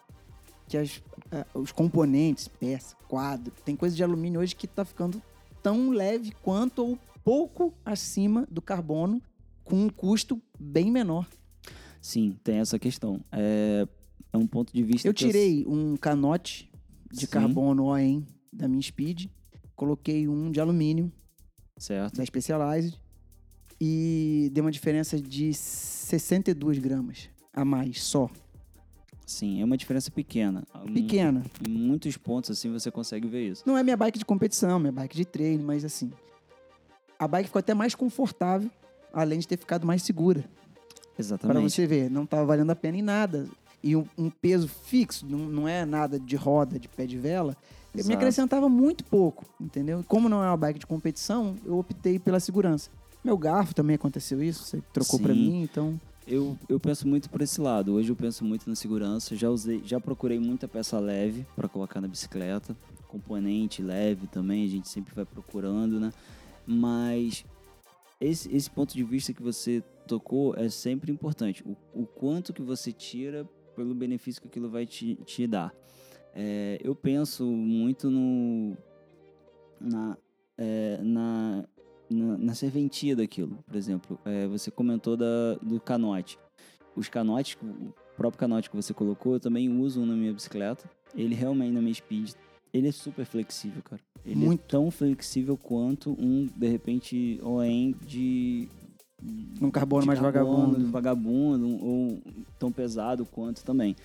que 0.69 0.77
as, 0.77 1.03
ah, 1.33 1.47
os 1.55 1.73
componentes, 1.73 2.49
peça, 2.49 2.97
quadro, 3.09 3.53
tem 3.65 3.77
coisa 3.77 3.95
de 3.95 4.03
alumínio 4.03 4.41
hoje 4.41 4.55
que 4.55 4.67
está 4.67 4.85
ficando 4.85 5.23
tão 5.63 5.91
leve 5.91 6.33
quanto 6.43 6.85
ou 6.85 6.99
pouco 7.25 7.75
acima 7.85 8.47
do 8.51 8.63
carbono 8.63 9.21
com 9.65 9.85
um 9.85 9.89
custo 9.89 10.41
bem 10.59 10.91
menor. 10.91 11.27
Sim, 12.07 12.39
tem 12.45 12.59
essa 12.59 12.79
questão. 12.79 13.21
É, 13.33 13.85
é 14.33 14.39
um 14.39 14.47
ponto 14.47 14.73
de 14.73 14.81
vista 14.81 15.09
Eu 15.09 15.13
tirei 15.13 15.67
um 15.67 15.97
canote 15.97 16.71
de 17.11 17.23
Sim. 17.23 17.27
carbono 17.27 17.87
OEM 17.87 18.25
da 18.53 18.69
minha 18.69 18.81
Speed, 18.81 19.27
coloquei 19.75 20.29
um 20.29 20.53
de 20.53 20.61
alumínio 20.61 21.11
Certo. 21.77 22.19
da 22.19 22.25
Specialized 22.25 22.97
e 23.81 24.49
deu 24.53 24.63
uma 24.63 24.71
diferença 24.71 25.21
de 25.21 25.53
62 25.53 26.79
gramas 26.79 27.29
a 27.53 27.65
mais 27.65 28.01
só. 28.05 28.31
Sim, 29.27 29.61
é 29.61 29.65
uma 29.65 29.77
diferença 29.77 30.09
pequena. 30.09 30.63
Pequena. 30.95 31.43
Em 31.67 31.73
muitos 31.73 32.17
pontos, 32.17 32.53
assim, 32.53 32.71
você 32.71 32.89
consegue 32.89 33.27
ver 33.27 33.51
isso. 33.51 33.65
Não 33.67 33.77
é 33.77 33.83
minha 33.83 33.97
bike 33.97 34.17
de 34.21 34.25
competição, 34.25 34.79
minha 34.79 34.93
bike 34.93 35.17
de 35.17 35.25
treino, 35.25 35.65
mas 35.65 35.85
assim. 35.85 36.13
A 37.19 37.27
bike 37.27 37.49
ficou 37.49 37.59
até 37.59 37.75
mais 37.75 37.97
confortável, 37.97 38.71
além 39.13 39.41
de 39.41 39.49
ter 39.49 39.59
ficado 39.59 39.85
mais 39.85 40.05
segura. 40.05 40.49
Para 41.17 41.25
Exatamente. 41.25 41.71
você 41.71 41.87
ver, 41.87 42.11
não 42.11 42.25
estava 42.25 42.45
valendo 42.45 42.71
a 42.71 42.77
pena 42.77 42.99
em 42.99 43.03
nada. 43.03 43.47
E 43.83 43.95
um, 43.97 44.05
um 44.19 44.31
peso 44.31 44.69
fixo, 44.69 45.27
não, 45.27 45.39
não 45.39 45.69
é 45.69 45.85
nada 45.85 46.19
de 46.19 46.37
roda, 46.37 46.79
de 46.79 46.89
pé 46.89 47.07
de 47.07 47.17
vela, 47.17 47.57
me 47.95 48.01
Exato. 48.01 48.17
acrescentava 48.17 48.69
muito 48.69 49.05
pouco, 49.05 49.45
entendeu? 49.61 50.01
E 50.01 50.05
Como 50.05 50.29
não 50.29 50.43
é 50.43 50.49
uma 50.49 50.57
bike 50.57 50.79
de 50.81 50.87
competição, 50.87 51.55
eu 51.65 51.79
optei 51.79 52.19
pela 52.19 52.41
segurança. 52.41 52.91
Meu 53.25 53.39
garfo 53.39 53.75
também 53.75 53.97
aconteceu 53.97 54.43
isso, 54.43 54.65
você 54.65 54.83
trocou 54.93 55.19
para 55.19 55.35
mim, 55.35 55.63
então 55.63 55.99
Eu, 56.27 56.59
eu 56.69 56.81
penso 56.81 57.07
muito 57.07 57.31
por 57.31 57.41
esse 57.41 57.61
lado. 57.61 57.93
Hoje 57.95 58.11
eu 58.11 58.17
penso 58.17 58.45
muito 58.45 58.69
na 58.69 58.75
segurança. 58.75 59.37
Já 59.37 59.49
usei, 59.49 59.81
já 59.85 60.01
procurei 60.01 60.41
muita 60.41 60.67
peça 60.67 60.99
leve 60.99 61.47
para 61.55 61.69
colocar 61.69 62.01
na 62.01 62.09
bicicleta, 62.09 62.77
componente 63.07 63.81
leve 63.81 64.27
também. 64.27 64.65
A 64.65 64.69
gente 64.69 64.89
sempre 64.89 65.15
vai 65.15 65.25
procurando, 65.25 66.01
né? 66.01 66.13
Mas 66.67 67.45
esse, 68.21 68.53
esse 68.55 68.69
ponto 68.69 68.93
de 68.93 69.05
vista 69.05 69.33
que 69.33 69.43
você 69.43 69.83
tocou 70.07 70.55
é 70.57 70.69
sempre 70.69 71.13
importante. 71.13 71.63
O, 71.65 71.77
o 71.93 72.07
quanto 72.07 72.53
que 72.53 72.63
você 72.63 72.93
tira 72.93 73.49
pelo 73.75 73.95
benefício 73.95 74.41
que 74.41 74.49
aquilo 74.49 74.71
vai 74.71 74.87
te, 74.87 75.17
te 75.17 75.47
dar. 75.47 75.73
É, 76.35 76.79
eu 76.83 76.95
penso 76.95 77.45
muito 77.45 78.11
no 78.11 78.77
na, 79.81 80.17
é, 80.57 80.99
na, 81.03 81.65
na, 82.09 82.39
na 82.39 82.55
serventia 82.55 83.15
daquilo. 83.15 83.63
Por 83.67 83.77
exemplo, 83.77 84.19
é, 84.25 84.47
você 84.47 84.71
comentou 84.71 85.17
da, 85.17 85.55
do 85.63 85.79
canote. 85.79 86.39
Os 86.95 87.09
canotes, 87.09 87.57
o 87.63 87.93
próprio 88.17 88.41
canote 88.41 88.71
que 88.71 88.77
você 88.77 88.95
colocou, 88.95 89.35
eu 89.35 89.41
também 89.41 89.69
uso 89.69 90.01
um 90.01 90.07
na 90.07 90.15
minha 90.15 90.33
bicicleta. 90.33 90.89
Ele 91.15 91.35
realmente 91.35 91.73
na 91.73 91.81
minha 91.81 91.95
speed, 91.95 92.33
ele 92.73 92.89
é 92.89 92.93
super 92.93 93.25
flexível, 93.25 93.83
cara. 93.83 94.03
Ele 94.25 94.37
Muito. 94.37 94.61
é 94.61 94.67
tão 94.67 94.91
flexível 94.91 95.57
quanto 95.57 96.11
um, 96.19 96.47
de 96.47 96.69
repente, 96.69 97.41
OEM 97.43 97.95
de 98.07 98.69
um 99.61 99.71
carbono 99.71 100.07
mais 100.07 100.21
carbono, 100.21 100.73
vagabundo. 100.89 100.91
vagabundo, 100.91 101.85
ou 101.85 102.23
tão 102.59 102.71
pesado 102.71 103.25
quanto 103.27 103.65
também. 103.65 103.97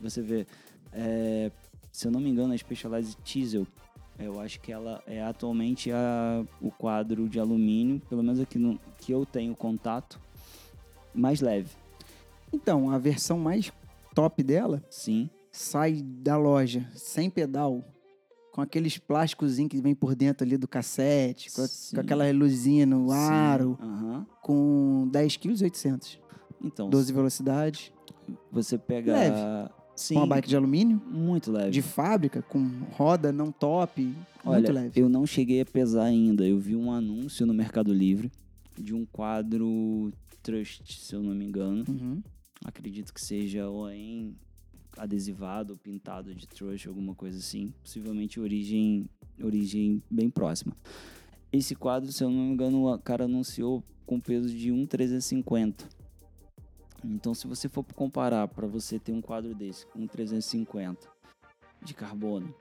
Você 0.00 0.22
vê, 0.22 0.46
é, 0.92 1.50
se 1.92 2.06
eu 2.06 2.12
não 2.12 2.20
me 2.20 2.30
engano, 2.30 2.52
a 2.52 2.58
Specialized 2.58 3.16
Diesel, 3.24 3.66
eu 4.18 4.40
acho 4.40 4.60
que 4.60 4.72
ela 4.72 5.02
é 5.06 5.22
atualmente 5.22 5.90
a, 5.90 6.44
o 6.60 6.70
quadro 6.70 7.28
de 7.28 7.38
alumínio, 7.38 8.00
pelo 8.08 8.22
menos 8.22 8.40
aqui 8.40 8.58
no, 8.58 8.78
que 8.98 9.12
eu 9.12 9.26
tenho 9.26 9.54
contato, 9.54 10.20
mais 11.14 11.40
leve. 11.40 11.70
Então, 12.52 12.90
a 12.90 12.98
versão 12.98 13.38
mais 13.38 13.72
top 14.14 14.42
dela 14.42 14.82
Sim, 14.88 15.28
sai 15.50 16.00
da 16.02 16.36
loja 16.36 16.88
sem 16.94 17.28
pedal, 17.28 17.84
com 18.54 18.60
aqueles 18.60 18.96
plásticos 18.98 19.56
que 19.56 19.80
vem 19.80 19.96
por 19.96 20.14
dentro 20.14 20.46
ali 20.46 20.56
do 20.56 20.68
cassete, 20.68 21.50
com, 21.50 21.62
a- 21.62 21.66
com 21.92 22.00
aquela 22.00 22.30
luzinha 22.30 22.86
no 22.86 23.08
sim, 23.08 23.14
aro, 23.16 23.76
aham. 23.82 24.24
com 24.40 25.08
10 25.10 25.36
kg 25.38 25.60
800, 25.64 26.20
Então, 26.62 26.88
12 26.88 27.12
velocidades, 27.12 27.90
você 28.52 28.78
pega... 28.78 29.12
Leve. 29.12 29.70
Sim, 29.96 30.14
com 30.14 30.20
uma 30.20 30.26
bike 30.28 30.48
de 30.48 30.56
alumínio, 30.56 31.02
muito 31.10 31.50
leve. 31.50 31.70
de 31.72 31.82
fábrica, 31.82 32.42
com 32.42 32.64
roda 32.92 33.32
não 33.32 33.50
top, 33.50 34.02
muito 34.02 34.16
Olha, 34.44 34.72
leve. 34.72 35.00
eu 35.00 35.08
não 35.08 35.24
cheguei 35.26 35.60
a 35.60 35.64
pesar 35.66 36.04
ainda. 36.04 36.44
Eu 36.46 36.58
vi 36.60 36.76
um 36.76 36.92
anúncio 36.92 37.44
no 37.46 37.52
Mercado 37.54 37.92
Livre 37.92 38.30
de 38.78 38.92
um 38.94 39.04
quadro 39.04 40.12
Trust, 40.42 41.00
se 41.00 41.14
eu 41.14 41.22
não 41.22 41.32
me 41.34 41.44
engano. 41.44 41.84
Uhum. 41.88 42.22
Acredito 42.64 43.12
que 43.14 43.20
seja 43.20 43.68
OEM 43.68 44.36
adesivado, 44.96 45.76
pintado 45.76 46.34
de 46.34 46.46
trouxa, 46.46 46.88
alguma 46.88 47.14
coisa 47.14 47.38
assim. 47.38 47.72
Possivelmente 47.82 48.40
origem, 48.40 49.08
origem 49.42 50.02
bem 50.10 50.30
próxima. 50.30 50.76
Esse 51.52 51.74
quadro, 51.74 52.12
se 52.12 52.22
eu 52.24 52.30
não 52.30 52.36
me 52.36 52.52
engano, 52.52 52.92
o 52.92 52.98
cara 52.98 53.24
anunciou 53.24 53.82
com 54.06 54.20
peso 54.20 54.48
de 54.48 54.72
1,350. 54.72 55.88
Então, 57.04 57.34
se 57.34 57.46
você 57.46 57.68
for 57.68 57.84
comparar 57.94 58.48
para 58.48 58.66
você 58.66 58.98
ter 58.98 59.12
um 59.12 59.20
quadro 59.20 59.54
desse 59.54 59.86
com 59.86 60.06
350 60.06 61.06
de 61.82 61.92
carbono 61.92 62.54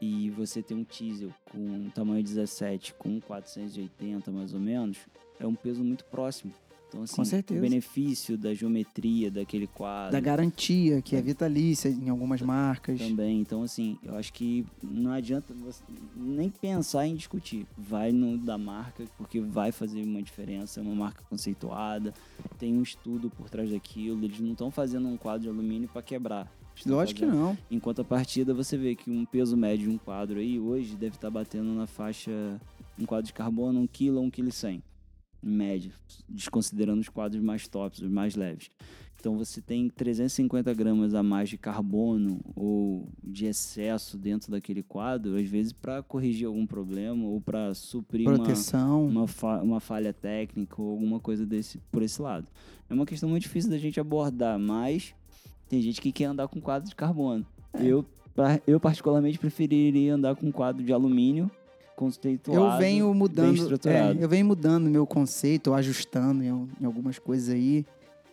e 0.00 0.30
você 0.30 0.62
ter 0.62 0.74
um 0.74 0.84
diesel 0.84 1.34
com 1.50 1.90
tamanho 1.90 2.22
17 2.22 2.94
com 2.94 3.20
480 3.20 4.30
mais 4.30 4.54
ou 4.54 4.60
menos, 4.60 4.98
é 5.40 5.46
um 5.46 5.54
peso 5.54 5.82
muito 5.82 6.04
próximo. 6.04 6.52
Então, 6.88 7.02
assim, 7.02 7.16
Com 7.16 7.24
certeza. 7.24 7.60
o 7.60 7.62
benefício 7.62 8.36
da 8.38 8.54
geometria 8.54 9.30
daquele 9.30 9.66
quadro. 9.66 10.12
Da 10.12 10.20
garantia, 10.20 11.02
que 11.02 11.14
é 11.14 11.20
vitalícia 11.20 11.88
em 11.90 12.08
algumas 12.08 12.40
marcas. 12.40 12.98
Também, 12.98 13.40
então 13.40 13.62
assim, 13.62 13.98
eu 14.02 14.16
acho 14.16 14.32
que 14.32 14.64
não 14.82 15.12
adianta 15.12 15.52
você 15.54 15.82
nem 16.16 16.48
pensar 16.48 17.06
em 17.06 17.14
discutir. 17.14 17.66
Vai 17.76 18.10
no 18.10 18.38
da 18.38 18.56
marca, 18.56 19.04
porque 19.18 19.38
vai 19.40 19.70
fazer 19.70 20.02
uma 20.02 20.22
diferença, 20.22 20.80
é 20.80 20.82
uma 20.82 20.94
marca 20.94 21.22
conceituada, 21.28 22.14
tem 22.58 22.74
um 22.74 22.82
estudo 22.82 23.28
por 23.30 23.50
trás 23.50 23.70
daquilo, 23.70 24.24
eles 24.24 24.40
não 24.40 24.52
estão 24.52 24.70
fazendo 24.70 25.08
um 25.08 25.16
quadro 25.16 25.42
de 25.42 25.48
alumínio 25.48 25.88
para 25.92 26.00
quebrar. 26.02 26.50
Lógico 26.86 27.20
que 27.20 27.26
fazendo- 27.26 27.38
não. 27.42 27.58
Em 27.70 27.78
contrapartida, 27.80 28.54
você 28.54 28.76
vê 28.78 28.94
que 28.94 29.10
um 29.10 29.24
peso 29.26 29.56
médio 29.56 29.88
de 29.88 29.94
um 29.94 29.98
quadro 29.98 30.38
aí 30.38 30.58
hoje 30.58 30.94
deve 30.96 31.16
estar 31.16 31.28
batendo 31.28 31.74
na 31.74 31.86
faixa 31.86 32.30
um 32.98 33.04
quadro 33.04 33.26
de 33.26 33.32
carbono 33.32 33.80
1 33.80 33.86
kg 33.88 34.16
a 34.16 34.20
1 34.20 34.30
kg 34.30 34.50
100 34.50 34.74
em 34.76 34.82
média, 35.42 35.92
desconsiderando 36.28 37.00
os 37.00 37.08
quadros 37.08 37.42
mais 37.42 37.66
tops, 37.68 38.00
os 38.02 38.10
mais 38.10 38.34
leves. 38.34 38.70
Então 39.20 39.36
você 39.36 39.60
tem 39.60 39.88
350 39.88 40.72
gramas 40.74 41.12
a 41.12 41.24
mais 41.24 41.48
de 41.48 41.58
carbono 41.58 42.40
ou 42.54 43.08
de 43.22 43.46
excesso 43.46 44.16
dentro 44.16 44.50
daquele 44.52 44.80
quadro, 44.82 45.36
às 45.36 45.48
vezes 45.48 45.72
para 45.72 46.02
corrigir 46.04 46.46
algum 46.46 46.64
problema 46.64 47.24
ou 47.26 47.40
para 47.40 47.74
suprir 47.74 48.28
uma, 48.28 48.36
Proteção. 48.38 49.06
uma, 49.08 49.26
fa- 49.26 49.60
uma 49.60 49.80
falha 49.80 50.12
técnica 50.12 50.80
ou 50.80 50.90
alguma 50.92 51.18
coisa 51.18 51.44
desse 51.44 51.78
por 51.90 52.02
esse 52.02 52.22
lado. 52.22 52.46
É 52.88 52.94
uma 52.94 53.04
questão 53.04 53.28
muito 53.28 53.42
difícil 53.42 53.68
da 53.70 53.78
gente 53.78 53.98
abordar, 53.98 54.56
mas 54.56 55.12
tem 55.68 55.82
gente 55.82 56.00
que 56.00 56.12
quer 56.12 56.26
andar 56.26 56.46
com 56.46 56.60
quadro 56.60 56.88
de 56.88 56.94
carbono. 56.94 57.44
É. 57.74 57.84
Eu, 57.84 58.06
eu 58.68 58.78
particularmente 58.78 59.36
preferiria 59.36 60.14
andar 60.14 60.36
com 60.36 60.52
quadro 60.52 60.82
de 60.84 60.92
alumínio 60.92 61.50
conceituado, 61.98 62.60
Eu 62.74 62.78
venho 62.78 63.12
mudando, 63.12 63.74
é, 63.84 64.16
eu 64.22 64.28
venho 64.28 64.46
mudando 64.46 64.88
meu 64.88 65.04
conceito, 65.04 65.74
ajustando 65.74 66.44
em, 66.44 66.46
em 66.80 66.84
algumas 66.84 67.18
coisas 67.18 67.52
aí. 67.52 67.84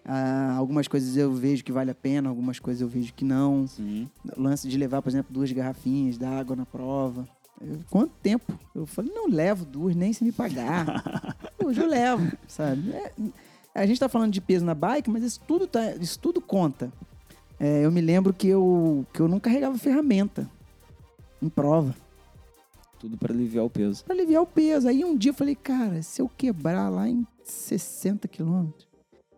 Ah, 0.08 0.54
algumas 0.56 0.88
coisas 0.88 1.17
eu 1.17 1.34
vejo 1.34 1.63
que 1.63 1.71
vale 1.71 1.89
a 1.89 1.95
pena, 1.95 2.30
algumas 2.30 2.60
coisas 2.60 2.80
eu 2.80 2.88
vejo 2.88 3.12
que 3.12 3.25
não. 3.25 3.65
Sim. 3.65 4.08
O 4.38 4.39
lance 4.39 4.67
de 4.67 4.78
levar, 4.78 5.01
por 5.01 5.10
exemplo, 5.10 5.34
duas 5.34 5.51
garrafinhas 5.51 6.15
d'água 6.15 6.56
na 6.56 6.65
prova. 6.65 7.28
Eu- 7.60 7.80
quanto 7.89 8.12
tempo? 8.21 8.54
Eu 8.75 8.86
falei, 8.86 9.12
não 9.12 9.28
levo 9.28 9.65
duas, 9.65 9.95
nem 9.95 10.13
se 10.13 10.23
me 10.23 10.32
pagar. 10.32 10.86
Hoje 11.63 11.82
eu 11.82 11.88
levo, 11.88 12.32
sabe? 12.47 12.91
É, 12.91 13.12
a 13.73 13.86
gente 13.88 13.99
tá 13.99 14.08
falando 14.08 14.32
de 14.32 14.41
peso 14.41 14.63
na 14.63 14.75
bike, 14.75 15.10
mas 15.10 15.23
isso 15.23 15.41
tudo, 15.47 15.65
tá, 15.65 15.95
isso 15.95 16.19
tudo 16.19 16.39
conta. 16.39 16.93
É, 17.60 17.84
eu 17.84 17.91
me 17.91 18.01
lembro 18.01 18.32
que 18.32 18.47
eu, 18.47 19.08
que 19.12 19.19
eu 19.19 19.28
não 19.28 19.39
carregava 19.39 19.75
ferramenta 19.75 20.47
em 21.41 21.49
prova. 21.49 21.95
Tudo 23.06 23.18
para 23.20 23.32
aliviar 23.32 23.63
o 23.63 23.70
peso. 23.70 24.04
Pra 24.04 24.15
aliviar 24.15 24.41
o 24.41 24.48
peso. 24.48 24.88
Aí 24.88 25.06
um 25.06 25.15
dia 25.15 25.30
eu 25.30 25.36
falei, 25.36 25.54
cara, 25.54 26.02
se 26.02 26.20
eu 26.20 26.28
quebrar 26.28 26.89
lá 26.89 27.08
em 27.08 27.24
60 27.44 28.28
quilômetros, 28.28 28.88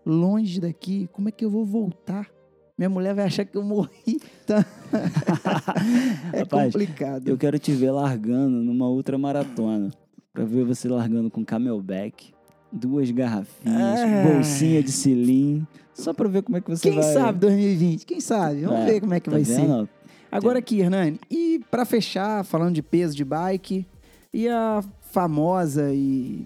longe 0.06 0.62
daqui, 0.62 1.10
como 1.12 1.28
é 1.28 1.34
que 1.34 1.44
eu 1.44 1.50
vou 1.50 1.66
voltar? 1.66 2.30
Minha 2.78 2.90
mulher 2.90 3.14
vai 3.14 3.26
achar 3.26 3.44
que 3.44 3.58
eu 3.58 3.64
morri. 3.64 4.22
Tá? 4.46 4.66
é 6.32 6.40
Rapaz, 6.40 6.72
complicado. 6.72 7.28
Eu 7.28 7.38
quero 7.38 7.60
te 7.60 7.74
ver 7.74 7.92
largando 7.92 8.56
numa 8.64 8.88
ultramaratona. 8.90 9.92
Pra 10.34 10.46
ver 10.46 10.64
você 10.64 10.88
largando 10.88 11.30
com 11.30 11.44
camelback, 11.44 12.32
duas 12.72 13.12
garrafinhas, 13.12 14.00
É. 14.00 14.32
bolsinha 14.34 14.82
de 14.82 14.94
cilim. 14.94 15.68
Só 15.94 16.14
pra 16.14 16.30
ver 16.30 16.42
como 16.44 16.56
é 16.56 16.62
que 16.62 16.70
você 16.70 16.84
Quem 16.90 17.02
vai. 17.02 17.14
sabe 17.14 17.40
2020? 17.40 18.06
Quem 18.06 18.22
sabe? 18.22 18.62
Vamos 18.62 18.80
É, 18.80 18.86
ver 18.86 19.02
como 19.02 19.14
é 19.14 19.20
que 19.20 19.30
tá 19.30 19.36
vai 19.36 19.44
ser. 19.44 19.68
Agora 20.32 20.60
aqui, 20.60 20.80
Hernani, 20.80 21.20
e 21.32 21.62
pra 21.72 21.86
fechar, 21.86 22.44
falando 22.44 22.76
de 22.76 22.82
peso 22.82 23.16
de 23.16 23.24
bike, 23.24 23.86
e 24.34 24.48
a 24.48 24.84
famosa 25.12 25.94
e, 25.94 26.46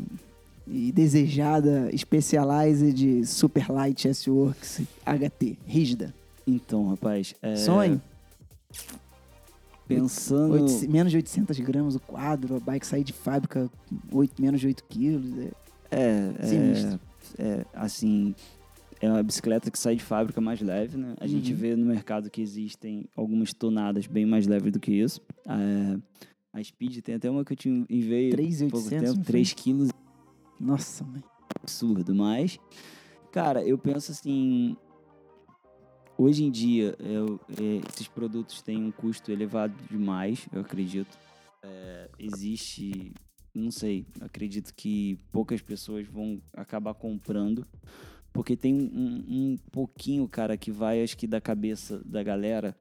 e 0.67 0.91
desejada 0.91 1.89
Specialized 1.97 3.25
Super 3.25 3.71
Light 3.71 4.07
S-Works 4.07 4.81
HT, 5.05 5.57
rígida. 5.65 6.13
Então, 6.45 6.89
rapaz. 6.89 7.33
é, 7.41 7.55
Sonho? 7.55 8.01
Pensando. 9.87 10.53
Oito- 10.53 10.89
menos 10.89 11.11
de 11.11 11.17
800 11.17 11.59
gramas 11.59 11.95
o 11.95 11.99
quadro, 11.99 12.55
a 12.55 12.59
bike 12.59 12.85
sair 12.87 13.03
de 13.03 13.11
fábrica 13.13 13.69
oito- 14.11 14.41
menos 14.41 14.61
de 14.61 14.67
8 14.67 14.83
quilos. 14.87 15.37
é- 15.37 15.51
É, 15.93 16.31
é, 16.39 16.45
Sinistro. 16.47 16.99
é, 17.37 17.65
assim, 17.73 18.33
é 19.01 19.09
uma 19.09 19.23
bicicleta 19.23 19.71
que 19.71 19.79
sai 19.79 19.95
de 19.95 20.03
fábrica 20.03 20.39
mais 20.39 20.61
leve, 20.61 20.97
né? 20.97 21.15
A 21.19 21.25
gente 21.27 21.51
Uhum. 21.51 21.57
vê 21.59 21.75
no 21.75 21.85
mercado 21.85 22.29
que 22.29 22.41
existem 22.41 23.05
algumas 23.15 23.51
tonadas 23.53 24.05
bem 24.07 24.25
mais 24.25 24.45
leves 24.47 24.71
do 24.71 24.79
que 24.79 24.91
isso. 24.91 25.19
É, 25.47 25.99
a 26.53 26.63
Speed 26.63 26.99
tem 27.01 27.15
até 27.15 27.29
uma 27.29 27.43
que 27.43 27.53
eu 27.53 27.57
te 27.57 27.69
enviei 27.69 28.31
há 28.33 28.35
pouco 28.35 28.37
3,800, 28.37 28.89
tempo, 28.89 29.17
não 29.17 29.23
foi? 29.23 29.23
3 29.33 29.53
quilos, 29.53 29.89
Nossa, 30.59 31.03
mãe. 31.03 31.23
absurdo, 31.59 32.13
mas, 32.13 32.59
cara, 33.31 33.63
eu 33.65 33.77
penso 33.77 34.11
assim, 34.11 34.75
hoje 36.17 36.43
em 36.43 36.51
dia, 36.51 36.95
eu- 36.99 37.39
é, 37.59 37.81
esses 37.91 38.07
produtos 38.07 38.61
têm 38.61 38.83
um 38.83 38.91
custo 38.91 39.31
elevado 39.31 39.73
demais, 39.89 40.47
eu 40.53 40.61
acredito. 40.61 41.17
É, 41.63 42.09
existe, 42.19 43.11
não 43.53 43.71
sei, 43.71 44.05
acredito 44.19 44.73
que 44.75 45.17
poucas 45.31 45.61
pessoas 45.61 46.07
vão 46.07 46.39
acabar 46.53 46.93
comprando, 46.93 47.65
porque 48.33 48.55
tem 48.55 48.73
um, 48.73 49.23
um 49.27 49.57
pouquinho, 49.71 50.27
cara, 50.27 50.57
que 50.57 50.71
vai, 50.71 51.03
acho 51.03 51.17
que 51.17 51.27
da 51.27 51.41
cabeça 51.41 52.01
da 52.05 52.23
galera. 52.23 52.75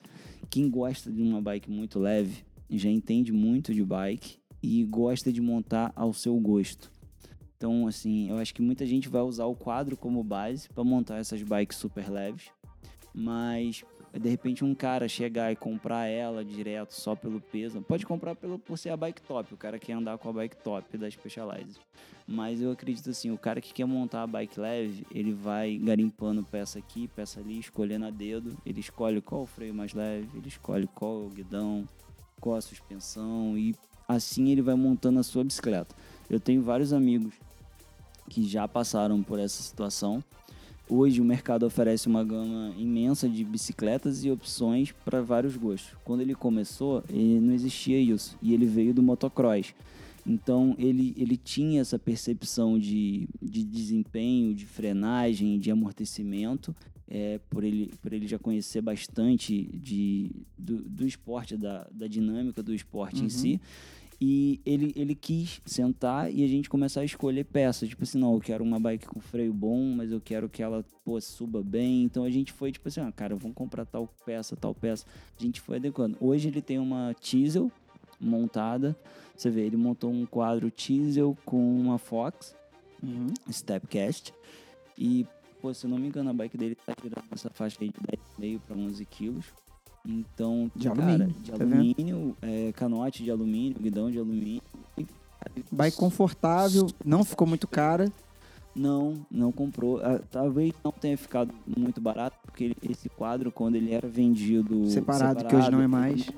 Quem 0.49 0.69
gosta 0.69 1.11
de 1.11 1.23
uma 1.23 1.41
bike 1.41 1.71
muito 1.71 1.99
leve, 1.99 2.45
já 2.69 2.89
entende 2.89 3.33
muito 3.33 3.75
de 3.75 3.85
bike 3.85 4.39
e 4.63 4.85
gosta 4.85 5.33
de 5.33 5.41
montar 5.41 5.93
ao 5.97 6.13
seu 6.13 6.39
gosto. 6.39 6.91
Então, 7.57 7.87
assim, 7.87 8.31
eu 8.31 8.39
acho 8.39 8.55
que 8.55 8.63
muita 8.63 8.87
gente 8.87 9.09
vai 9.09 9.23
usar 9.23 9.45
o 9.45 9.55
quadro 9.55 9.97
como 9.97 10.25
base 10.25 10.69
para 10.69 10.83
montar 10.83 11.19
essas 11.19 11.43
bikes 11.43 11.77
super 11.77 12.09
leves, 12.11 12.51
mas 13.15 13.85
de 14.19 14.29
repente 14.29 14.65
um 14.65 14.75
cara 14.75 15.09
chegar 15.09 15.53
e 15.53 15.57
comprar 15.57 16.07
ela 16.07 16.45
direto 16.45 16.93
só 16.93 17.15
pelo 17.15 17.41
peso, 17.41 17.81
pode 17.83 18.05
comprar 18.05 18.35
pelo, 18.35 18.59
por 18.59 18.77
ser 18.77 18.91
a 18.91 18.97
bike 18.97 19.23
top, 19.23 19.55
o 19.55 19.57
cara 19.57 19.79
quer 19.79 19.93
andar 19.93 20.19
com 20.19 20.29
a 20.29 20.33
bike 20.33 20.57
top 20.57 20.99
da 20.99 21.11
Specialized. 21.11 21.79
Mas 22.27 22.61
eu 22.61 22.71
acredito 22.71 23.11
assim, 23.11 23.31
o 23.31 23.39
cara 23.39 23.61
que 23.61 23.73
quer 23.73 23.85
montar 23.85 24.23
a 24.23 24.27
bike 24.27 24.59
leve, 24.59 25.07
ele 25.11 25.33
vai 25.33 25.77
garimpando 25.77 26.43
peça 26.43 26.79
aqui, 26.79 27.09
peça 27.09 27.41
ali, 27.41 27.59
escolhendo 27.59 28.07
a 28.07 28.11
dedo, 28.11 28.57
ele 28.65 28.81
escolhe 28.81 29.21
qual 29.21 29.43
o 29.43 29.47
freio 29.47 29.75
mais 29.75 29.93
leve, 29.95 30.29
ele 30.37 30.49
escolhe 30.49 30.87
qual 30.89 31.25
o 31.25 31.29
guidão, 31.29 31.89
qual 32.41 32.57
a 32.57 32.61
suspensão 32.61 33.57
e 33.57 33.75
assim 34.09 34.51
ele 34.51 34.63
vai 34.63 34.75
montando 34.75 35.21
a 35.21 35.23
sua 35.23 35.45
bicicleta. 35.45 35.95
Eu 36.29 36.41
tenho 36.41 36.63
vários 36.63 36.93
amigos 36.93 37.35
que 38.29 38.49
já 38.49 38.67
passaram 38.67 39.23
por 39.23 39.39
essa 39.39 39.63
situação. 39.63 40.23
Hoje 40.93 41.21
o 41.21 41.25
mercado 41.25 41.65
oferece 41.65 42.09
uma 42.09 42.25
gama 42.25 42.75
imensa 42.77 43.29
de 43.29 43.45
bicicletas 43.45 44.25
e 44.25 44.31
opções 44.31 44.91
para 45.05 45.23
vários 45.23 45.57
gostos. 45.57 45.97
Quando 46.03 46.21
ele 46.21 46.35
começou, 46.35 47.05
ele 47.09 47.39
não 47.39 47.55
existia 47.55 47.99
isso 48.01 48.37
e 48.43 48.53
ele 48.53 48.67
veio 48.67 48.93
do 48.93 49.01
motocross. 49.01 49.73
Então 50.27 50.75
ele, 50.79 51.15
ele 51.17 51.37
tinha 51.37 51.81
essa 51.81 51.97
percepção 51.97 52.77
de, 52.77 53.29
de 53.41 53.63
desempenho, 53.63 54.53
de 54.53 54.67
frenagem, 54.67 55.61
de 55.61 55.71
amortecimento, 55.71 56.75
é, 57.09 57.41
por, 57.49 57.63
ele, 57.63 57.93
por 58.03 58.13
ele 58.13 58.27
já 58.27 58.39
conhecer 58.39 58.81
bastante 58.81 59.71
de, 59.73 60.31
do, 60.59 60.77
do 60.83 61.07
esporte, 61.07 61.57
da, 61.57 61.87
da 61.93 62.07
dinâmica 62.09 62.63
do 62.63 62.75
esporte 62.75 63.21
Uhum. 63.21 63.27
em 63.27 63.31
si. 63.31 63.61
E 64.21 64.61
ele, 64.67 64.93
ele 64.95 65.15
quis 65.15 65.63
sentar 65.65 66.31
e 66.31 66.45
a 66.45 66.47
gente 66.47 66.69
começar 66.69 67.01
a 67.01 67.05
escolher 67.05 67.45
peças. 67.45 67.89
Tipo 67.89 68.03
assim, 68.03 68.19
não, 68.19 68.35
eu 68.35 68.41
quero 68.41 68.63
uma 68.63 68.79
bike 68.79 69.07
com 69.07 69.19
freio 69.19 69.53
bom, 69.55 69.95
mas 69.97 70.13
eu 70.13 70.21
quero 70.21 70.47
que 70.47 70.63
ela 70.63 70.85
pô, 71.05 71.19
suba 71.21 71.63
bem. 71.63 72.03
Então 72.03 72.25
a 72.25 72.31
gente 72.31 72.53
foi 72.53 72.71
tipo 72.71 72.87
assim, 72.89 73.01
ah, 73.01 73.11
cara, 73.11 73.35
vamos 73.35 73.55
comprar 73.55 73.87
tal 73.87 74.07
peça, 74.27 74.55
tal 74.57 74.75
peça. 74.75 75.07
A 75.39 75.43
gente 75.43 75.61
foi 75.61 75.77
adequando. 75.77 76.19
Hoje 76.21 76.49
ele 76.49 76.61
tem 76.61 76.79
uma 76.79 77.15
Diesel 77.19 77.73
montada. 78.21 78.95
Você 79.35 79.49
vê, 79.49 79.63
ele 79.63 79.79
montou 79.79 80.13
um 80.13 80.27
quadro 80.27 80.71
Diesel 80.71 81.35
com 81.47 81.81
uma 81.81 81.97
Fox, 81.97 82.55
Uhum. 83.03 83.33
Stepcast. 83.51 84.35
E, 84.97 85.27
pô, 85.61 85.73
se 85.73 85.87
eu 85.87 85.91
não 85.91 85.99
me 85.99 86.09
engano, 86.09 86.31
a 86.31 86.33
bike 86.33 86.57
dele 86.57 86.75
tá 86.75 86.95
girando 87.03 87.25
essa 87.31 87.51
faixa 87.51 87.79
aí 87.81 87.89
de 87.89 87.95
10,5 88.39 88.61
para 88.61 88.77
11 88.77 89.05
quilos. 89.07 89.47
Então, 90.05 90.71
De 90.75 90.89
cara, 90.89 91.03
alumínio, 91.03 91.35
de 91.43 91.51
tá 91.51 91.65
alumínio, 91.65 92.37
é, 92.41 92.73
canote 92.73 93.23
de 93.23 93.31
alumínio, 93.31 93.77
guidão 93.79 94.11
de 94.11 94.19
alumínio. 94.19 94.63
Bike 95.71 95.97
confortável, 95.97 96.87
não 97.05 97.25
ficou 97.25 97.47
muito 97.47 97.67
cara. 97.69 98.11
Não, 98.75 99.27
não 99.31 99.51
comprou. 99.51 100.01
Ah, 100.03 100.21
talvez 100.31 100.73
não 100.85 100.93
tenha 100.93 101.19
ficado 101.19 101.53
muito 101.67 102.01
barato, 102.01 102.37
porque 102.43 102.75
esse 102.89 103.09
quadro, 103.09 103.51
quando 103.51 103.75
ele 103.75 103.93
era 103.93 104.09
vendido 104.09 104.87
Separado, 104.87 105.45
que 105.45 105.57
hoje 105.57 105.71
não 105.71 105.83
é 105.83 105.87
mais. 105.87 106.29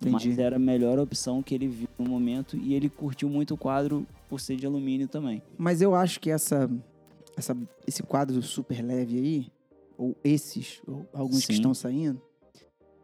Entendi. 0.00 0.28
Mas 0.28 0.38
era 0.38 0.56
a 0.56 0.58
melhor 0.60 0.98
opção 0.98 1.42
que 1.42 1.54
ele 1.54 1.66
viu 1.66 1.88
no 1.98 2.08
momento 2.08 2.56
e 2.56 2.72
ele 2.72 2.88
curtiu 2.88 3.28
muito 3.28 3.54
o 3.54 3.56
quadro 3.56 4.06
por 4.28 4.40
ser 4.40 4.56
de 4.56 4.64
alumínio 4.64 5.08
também. 5.08 5.42
Mas 5.56 5.82
eu 5.82 5.94
acho 5.94 6.20
que 6.20 6.30
essa, 6.30 6.70
essa, 7.36 7.56
esse 7.86 8.02
quadro 8.02 8.40
super 8.40 8.80
leve 8.80 9.18
aí, 9.18 9.46
ou 9.98 10.16
esses, 10.22 10.80
ou 10.86 11.06
alguns 11.12 11.40
que 11.40 11.52
Sim. 11.52 11.54
estão 11.54 11.74
saindo, 11.74 12.22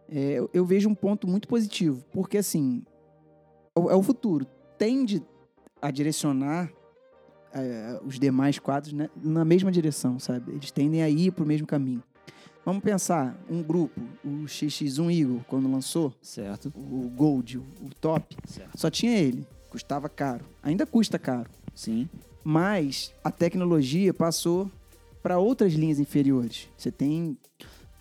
é, 0.08 0.40
eu, 0.52 0.64
vejo 0.64 0.88
um 0.88 0.94
ponto 0.94 1.26
muito 1.26 1.48
positivo. 1.48 2.04
Porque, 2.12 2.38
assim, 2.38 2.84
é 3.74 3.80
o, 3.80 3.90
é 3.90 3.96
o 3.96 4.02
futuro. 4.02 4.46
Tende 4.78 5.22
a 5.82 5.90
direcionar 5.90 6.72
é, 7.52 8.00
os 8.06 8.18
demais 8.18 8.58
quadros 8.58 8.92
né, 8.92 9.10
na 9.16 9.44
mesma 9.44 9.72
direção, 9.72 10.18
sabe? 10.20 10.52
Eles 10.52 10.70
tendem 10.70 11.02
a 11.02 11.10
ir 11.10 11.32
pro 11.32 11.44
mesmo 11.44 11.66
caminho. 11.66 12.02
Vamos 12.64 12.82
pensar, 12.82 13.38
um 13.50 13.62
grupo, 13.62 14.00
o 14.24 14.44
XX1 14.46 15.20
Eagle, 15.20 15.44
quando 15.46 15.70
lançou, 15.70 16.14
Certo? 16.22 16.72
o 16.74 17.10
Gold, 17.10 17.58
o, 17.58 17.60
o 17.82 17.90
top, 18.00 18.34
Certo. 18.46 18.78
só 18.78 18.88
tinha 18.88 19.18
ele. 19.18 19.46
Custava 19.68 20.08
caro. 20.08 20.44
Ainda 20.62 20.86
custa 20.86 21.18
caro. 21.18 21.50
Sim. 21.74 22.08
Mas 22.42 23.12
a 23.22 23.30
tecnologia 23.30 24.14
passou 24.14 24.70
para 25.24 25.38
outras 25.38 25.72
linhas 25.72 25.98
inferiores. 25.98 26.68
Você 26.76 26.92
tem. 26.92 27.34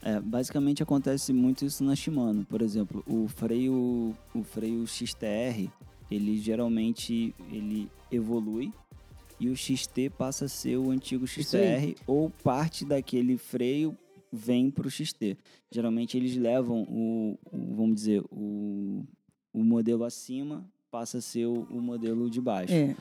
É, 0.01 0.19
basicamente 0.19 0.83
acontece 0.83 1.31
muito 1.31 1.63
isso 1.63 1.81
na 1.81 1.95
Shimano. 1.95 2.45
Por 2.45 2.61
exemplo, 2.61 3.01
o 3.07 3.29
freio, 3.29 4.13
o 4.35 4.43
freio 4.43 4.85
XTR, 4.85 5.69
ele 6.11 6.37
geralmente 6.37 7.33
ele 7.49 7.89
evolui 8.11 8.73
e 9.39 9.47
o 9.47 9.55
XT 9.55 10.09
passa 10.17 10.43
a 10.45 10.49
ser 10.49 10.75
o 10.75 10.91
antigo. 10.91 11.25
XTR 11.25 11.95
ou 12.05 12.29
parte 12.29 12.83
daquele 12.83 13.37
freio 13.37 13.97
vem 14.29 14.69
para 14.69 14.85
o 14.87 14.91
XT. 14.91 15.37
Geralmente 15.71 16.17
eles 16.17 16.35
levam 16.35 16.83
o, 16.83 17.39
o- 17.49 17.73
vamos 17.73 17.95
dizer, 17.95 18.21
o, 18.29 19.05
o 19.53 19.63
modelo 19.63 20.03
acima 20.03 20.69
passa 20.91 21.19
a 21.19 21.21
ser 21.21 21.45
o, 21.45 21.65
o 21.71 21.81
modelo 21.81 22.29
de 22.29 22.41
baixo. 22.41 22.73
É. 22.73 22.93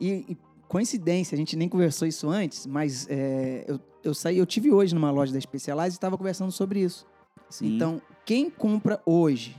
E, 0.00 0.24
e 0.30 0.36
coincidência, 0.68 1.34
a 1.34 1.38
gente 1.38 1.56
nem 1.56 1.68
conversou 1.68 2.06
isso 2.06 2.28
antes, 2.28 2.66
mas 2.66 3.06
é, 3.08 3.64
eu, 3.66 3.80
eu 4.02 4.14
saí, 4.14 4.38
eu 4.38 4.46
tive 4.46 4.70
hoje 4.70 4.94
numa 4.94 5.10
loja 5.10 5.32
da 5.32 5.40
Specialized 5.40 5.94
e 5.94 5.96
estava 5.96 6.16
conversando 6.16 6.52
sobre 6.52 6.80
isso. 6.80 7.06
Sim, 7.48 7.76
Então, 7.76 8.02
quem 8.24 8.50
compra 8.50 9.00
hoje, 9.06 9.56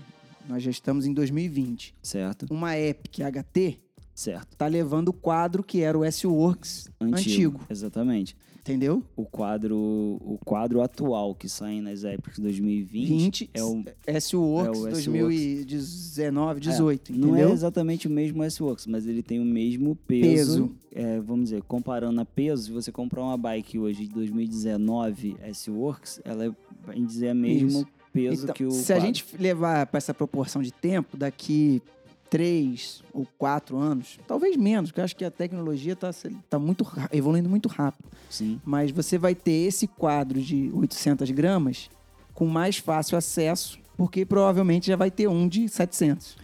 nós 0.47 0.61
já 0.61 0.71
estamos 0.71 1.05
em 1.05 1.13
2020, 1.13 1.95
certo, 2.01 2.45
uma 2.49 2.77
Epic 2.77 3.19
HT, 3.19 3.79
certo. 4.13 4.55
tá 4.57 4.67
levando 4.67 5.09
o 5.09 5.13
quadro 5.13 5.63
que 5.63 5.81
era 5.81 5.97
o 5.97 6.03
S-Works 6.03 6.89
Antigo, 6.99 7.17
antigo, 7.17 7.59
Exatamente. 7.69 8.35
Entendeu? 8.67 9.03
O 9.15 9.23
quadro, 9.25 9.75
o 9.77 10.37
quadro 10.43 10.81
atual 10.81 11.33
que 11.33 11.47
sai 11.47 11.79
nas 11.81 12.03
épocas 12.03 12.37
2020 12.39 13.07
20, 13.07 13.49
é 13.53 13.63
o 13.63 13.83
S-Works 14.05 14.79
é 14.79 14.81
o 14.83 14.87
S-Works. 14.87 15.65
2019, 15.65 16.59
18, 16.59 17.13
Não 17.13 17.35
é 17.35 17.49
exatamente 17.51 18.07
o 18.07 18.11
mesmo 18.11 18.43
S-Works, 18.43 18.87
mas 18.87 19.07
ele 19.07 19.23
tem 19.23 19.39
o 19.39 19.45
mesmo 19.45 19.95
peso. 19.95 20.67
Peso. 20.67 20.75
É, 20.93 21.19
vamos 21.19 21.45
dizer, 21.45 21.61
comparando 21.63 22.19
a 22.21 22.25
peso, 22.25 22.63
se 22.65 22.71
você 22.71 22.91
comprar 22.91 23.21
uma 23.23 23.37
bike 23.37 23.77
hoje 23.77 24.07
de 24.07 24.13
2019 24.13 25.37
S-Works, 25.41 26.19
ela 26.23 26.45
é, 26.45 26.51
bem 26.87 27.05
dizer, 27.05 27.31
o 27.31 27.35
mesmo 27.35 27.67
Isso. 27.69 27.87
peso 28.11 28.43
Então, 28.43 28.55
que 28.55 28.65
o 28.65 28.71
se 28.71 28.91
a 28.91 28.95
quadro. 28.95 29.05
gente 29.15 29.25
levar 29.37 29.85
para 29.87 29.97
essa 29.97 30.13
proporção 30.13 30.61
de 30.61 30.71
tempo, 30.71 31.15
daqui 31.15 31.81
três 32.29 33.03
ou 33.13 33.27
quatro 33.37 33.77
anos, 33.77 34.19
talvez 34.27 34.55
menos, 34.55 34.89
porque 34.89 35.01
eu 35.01 35.05
acho 35.05 35.15
que 35.15 35.25
a 35.25 35.31
tecnologia 35.31 35.93
está 35.93 36.11
tá 36.49 36.59
muito 36.59 36.85
evoluindo 37.11 37.49
muito 37.49 37.69
rápido. 37.69 38.05
Sim, 38.29 38.59
Mas 38.65 38.91
você 38.91 39.17
vai 39.17 39.33
ter 39.33 39.67
esse 39.67 39.87
quadro 39.87 40.41
de 40.41 40.69
800 40.73 41.31
gramas 41.31 41.89
com 42.33 42.45
mais 42.45 42.77
fácil 42.77 43.17
acesso, 43.17 43.79
porque 43.95 44.25
provavelmente 44.25 44.87
já 44.87 44.95
vai 44.95 45.09
ter 45.09 45.27
um 45.27 45.47
de 45.47 45.67
700. 45.67 46.37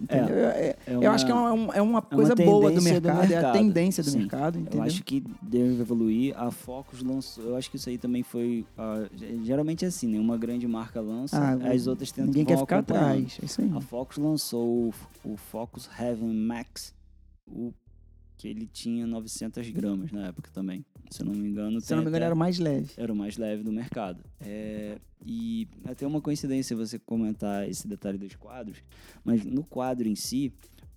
Entendeu? 0.00 0.36
É- 0.36 0.76
é 0.86 0.94
eu 0.94 1.00
uma- 1.00 1.10
acho 1.10 1.26
que 1.26 1.32
é 1.32 1.34
uma, 1.34 1.74
é 1.74 1.82
uma 1.82 2.00
coisa 2.02 2.34
boa 2.36 2.70
do 2.70 2.76
tendência 2.76 3.00
do 3.00 3.08
mercado, 3.08 3.20
é 3.20 3.24
a 3.24 3.28
mercado. 3.40 3.52
tendência 3.54 4.02
do 4.04 4.10
Sim. 4.10 4.18
mercado, 4.18 4.58
entendeu? 4.58 4.78
Eu 4.78 4.84
acho 4.84 5.02
que 5.02 5.24
deve 5.42 5.80
evoluir. 5.80 6.34
A 6.40 6.50
Focus 6.52 7.02
lançou. 7.02 7.42
Eu 7.44 7.56
acho 7.56 7.68
que 7.68 7.76
isso 7.76 7.88
aí 7.88 7.98
também 7.98 8.22
foi. 8.22 8.64
ah, 8.76 9.08
geralmente 9.42 9.84
é 9.84 9.88
assim, 9.88 10.06
né? 10.06 10.20
Uma 10.20 10.36
grande 10.38 10.68
marca 10.68 11.00
lança, 11.00 11.36
Ah, 11.36 11.72
as 11.72 11.86
outras 11.88 12.12
tentam 12.12 12.26
Ninguém 12.26 12.44
quer 12.44 12.58
ficar 12.58 12.78
atrás. 12.78 13.38
É 13.42 13.44
isso 13.44 13.60
aí. 13.60 13.70
A 13.74 13.80
Focus 13.80 14.18
lançou 14.18 14.66
o, 14.88 14.94
o 15.32 15.36
Focus 15.36 15.88
Heaven 15.98 16.32
Max, 16.32 16.94
o, 17.44 17.72
que 18.36 18.46
ele 18.46 18.68
tinha 18.72 19.04
900 19.04 19.68
gramas 19.70 20.12
na 20.12 20.28
época 20.28 20.48
também. 20.54 20.84
Se 21.10 21.22
eu 21.22 21.26
não 21.26 21.34
me 21.34 21.48
engano, 21.48 21.80
Se 21.80 21.92
eu 21.92 21.96
não 21.96 22.04
me 22.04 22.10
engano, 22.10 22.24
era 22.24 22.34
o 22.34 22.38
mais 22.38 22.58
leve. 22.58 22.90
era 22.96 23.12
o 23.12 23.16
mais 23.16 23.36
leve 23.36 23.62
do 23.62 23.72
mercado. 23.72 24.22
É, 24.40 24.98
e 25.24 25.66
até 25.84 26.06
uma 26.06 26.20
coincidência 26.20 26.76
você 26.76 26.98
comentar 26.98 27.68
esse 27.68 27.88
detalhe 27.88 28.18
dos 28.18 28.34
quadros, 28.34 28.78
mas 29.24 29.44
no 29.44 29.64
quadro 29.64 30.08
em 30.08 30.14
si, 30.14 30.52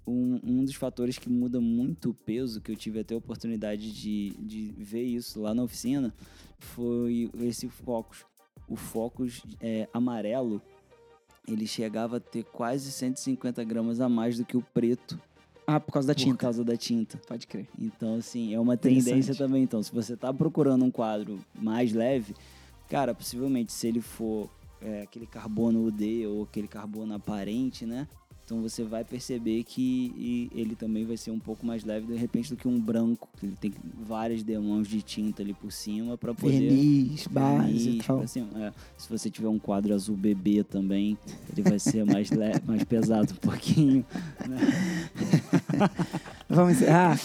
um, 0.05 0.39
um 0.43 0.65
dos 0.65 0.75
fatores 0.75 1.17
que 1.17 1.29
muda 1.29 1.61
muito 1.61 2.09
o 2.09 2.13
peso, 2.13 2.61
que 2.61 2.71
eu 2.71 2.75
tive 2.75 2.99
até 2.99 3.13
a 3.13 3.17
oportunidade 3.17 3.91
de, 3.91 4.31
de 4.39 4.73
ver 4.77 5.03
isso 5.03 5.41
lá 5.41 5.53
na 5.53 5.63
oficina, 5.63 6.13
foi 6.59 7.29
esse 7.39 7.69
Focus. 7.69 8.25
O 8.67 8.75
Focus 8.75 9.43
é, 9.59 9.87
amarelo, 9.93 10.61
ele 11.47 11.65
chegava 11.65 12.17
a 12.17 12.19
ter 12.19 12.43
quase 12.43 12.91
150 12.91 13.63
gramas 13.63 13.99
a 13.99 14.07
mais 14.07 14.37
do 14.37 14.45
que 14.45 14.57
o 14.57 14.61
preto 14.61 15.19
Ah, 15.75 15.79
por 15.79 15.91
causa 15.91 16.07
da 16.07 16.13
por 16.13 16.19
tinta. 16.19 16.37
causa 16.37 16.63
da 16.63 16.75
tinta. 16.77 17.17
Pode 17.27 17.47
crer. 17.47 17.67
Então, 17.79 18.15
assim, 18.15 18.53
é 18.53 18.59
uma 18.59 18.75
tendência 18.75 19.33
também. 19.35 19.63
Então, 19.63 19.81
se 19.81 19.91
você 19.91 20.15
tá 20.17 20.33
procurando 20.33 20.83
um 20.83 20.91
quadro 20.91 21.39
mais 21.55 21.93
leve, 21.93 22.35
cara, 22.89 23.13
possivelmente 23.13 23.71
se 23.71 23.87
ele 23.87 24.01
for 24.01 24.49
é, 24.81 25.03
aquele 25.03 25.25
carbono 25.25 25.85
UD 25.85 26.25
ou 26.27 26.43
aquele 26.43 26.67
carbono 26.67 27.13
aparente, 27.13 27.85
né? 27.85 28.07
Então 28.51 28.61
você 28.61 28.83
vai 28.83 29.05
perceber 29.05 29.63
que 29.63 30.49
ele 30.53 30.75
também 30.75 31.05
vai 31.05 31.15
ser 31.15 31.31
um 31.31 31.39
pouco 31.39 31.65
mais 31.65 31.85
leve, 31.85 32.07
de 32.07 32.19
repente, 32.19 32.49
do 32.49 32.57
que 32.57 32.67
um 32.67 32.77
branco. 32.77 33.29
que 33.39 33.45
Ele 33.45 33.55
tem 33.55 33.73
várias 34.05 34.43
demãos 34.43 34.89
de 34.89 35.01
tinta 35.01 35.41
ali 35.41 35.53
por 35.53 35.71
cima 35.71 36.17
para 36.17 36.33
poder. 36.33 36.59
Verniz, 36.59 37.27
base 37.27 37.89
e 37.91 37.97
tal. 37.99 38.21
é, 38.21 38.73
se 38.97 39.09
você 39.09 39.29
tiver 39.29 39.47
um 39.47 39.57
quadro 39.57 39.93
azul 39.93 40.17
bebê 40.17 40.65
também, 40.65 41.17
ele 41.49 41.61
vai 41.61 41.79
ser 41.79 42.03
mais, 42.03 42.29
mais 42.67 42.83
pesado 42.83 43.31
um 43.31 43.37
pouquinho. 43.37 44.05
Vamos 46.49 46.73
encerrar. 46.73 47.19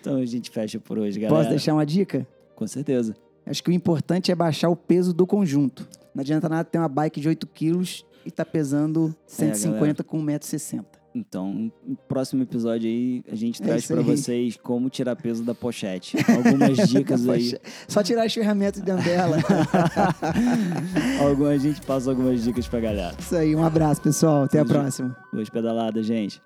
Então 0.00 0.16
a 0.16 0.24
gente 0.26 0.50
fecha 0.50 0.78
por 0.78 0.98
hoje, 0.98 1.18
galera. 1.20 1.36
Posso 1.38 1.50
deixar 1.50 1.74
uma 1.74 1.84
dica? 1.86 2.26
Com 2.56 2.66
certeza. 2.66 3.14
Acho 3.46 3.62
que 3.62 3.70
o 3.70 3.72
importante 3.72 4.30
é 4.30 4.34
baixar 4.34 4.68
o 4.68 4.76
peso 4.76 5.12
do 5.12 5.26
conjunto. 5.26 5.88
Não 6.14 6.20
adianta 6.20 6.48
nada 6.48 6.64
ter 6.64 6.78
uma 6.78 6.88
bike 6.88 7.20
de 7.20 7.28
8 7.28 7.46
quilos 7.48 8.04
e 8.24 8.30
tá 8.30 8.44
pesando 8.44 9.14
150 9.26 10.04
com 10.04 10.22
1,60m. 10.24 10.84
Então, 11.12 11.72
no 11.84 11.96
próximo 12.06 12.40
episódio 12.44 12.88
aí, 12.88 13.24
a 13.28 13.34
gente 13.34 13.60
É 13.60 13.64
traz 13.66 13.90
aí. 13.90 14.02
vocês 14.04 14.56
como 14.56 14.88
tirar 14.88 15.16
peso 15.16 15.42
da 15.42 15.52
pochete. 15.54 16.16
Algumas 16.30 16.78
dicas 16.88 17.28
aí. 17.28 17.58
Só 17.88 18.00
tirar 18.00 18.24
as 18.26 18.32
ferramentas 18.32 18.80
dentro 18.80 19.02
dela. 19.04 19.36
Alguma, 21.20 21.48
a 21.48 21.58
gente 21.58 21.80
passa 21.82 22.10
algumas 22.10 22.42
dicas 22.44 22.68
pra 22.68 22.78
galera. 22.78 23.16
Isso 23.18 23.34
aí, 23.34 23.56
um 23.56 23.64
abraço, 23.64 24.00
pessoal. 24.00 24.44
Até 24.44 24.60
a 24.60 24.64
próxima. 24.64 25.16
Boas 25.32 25.50
pedaladas, 25.50 26.06
gente. 26.06 26.40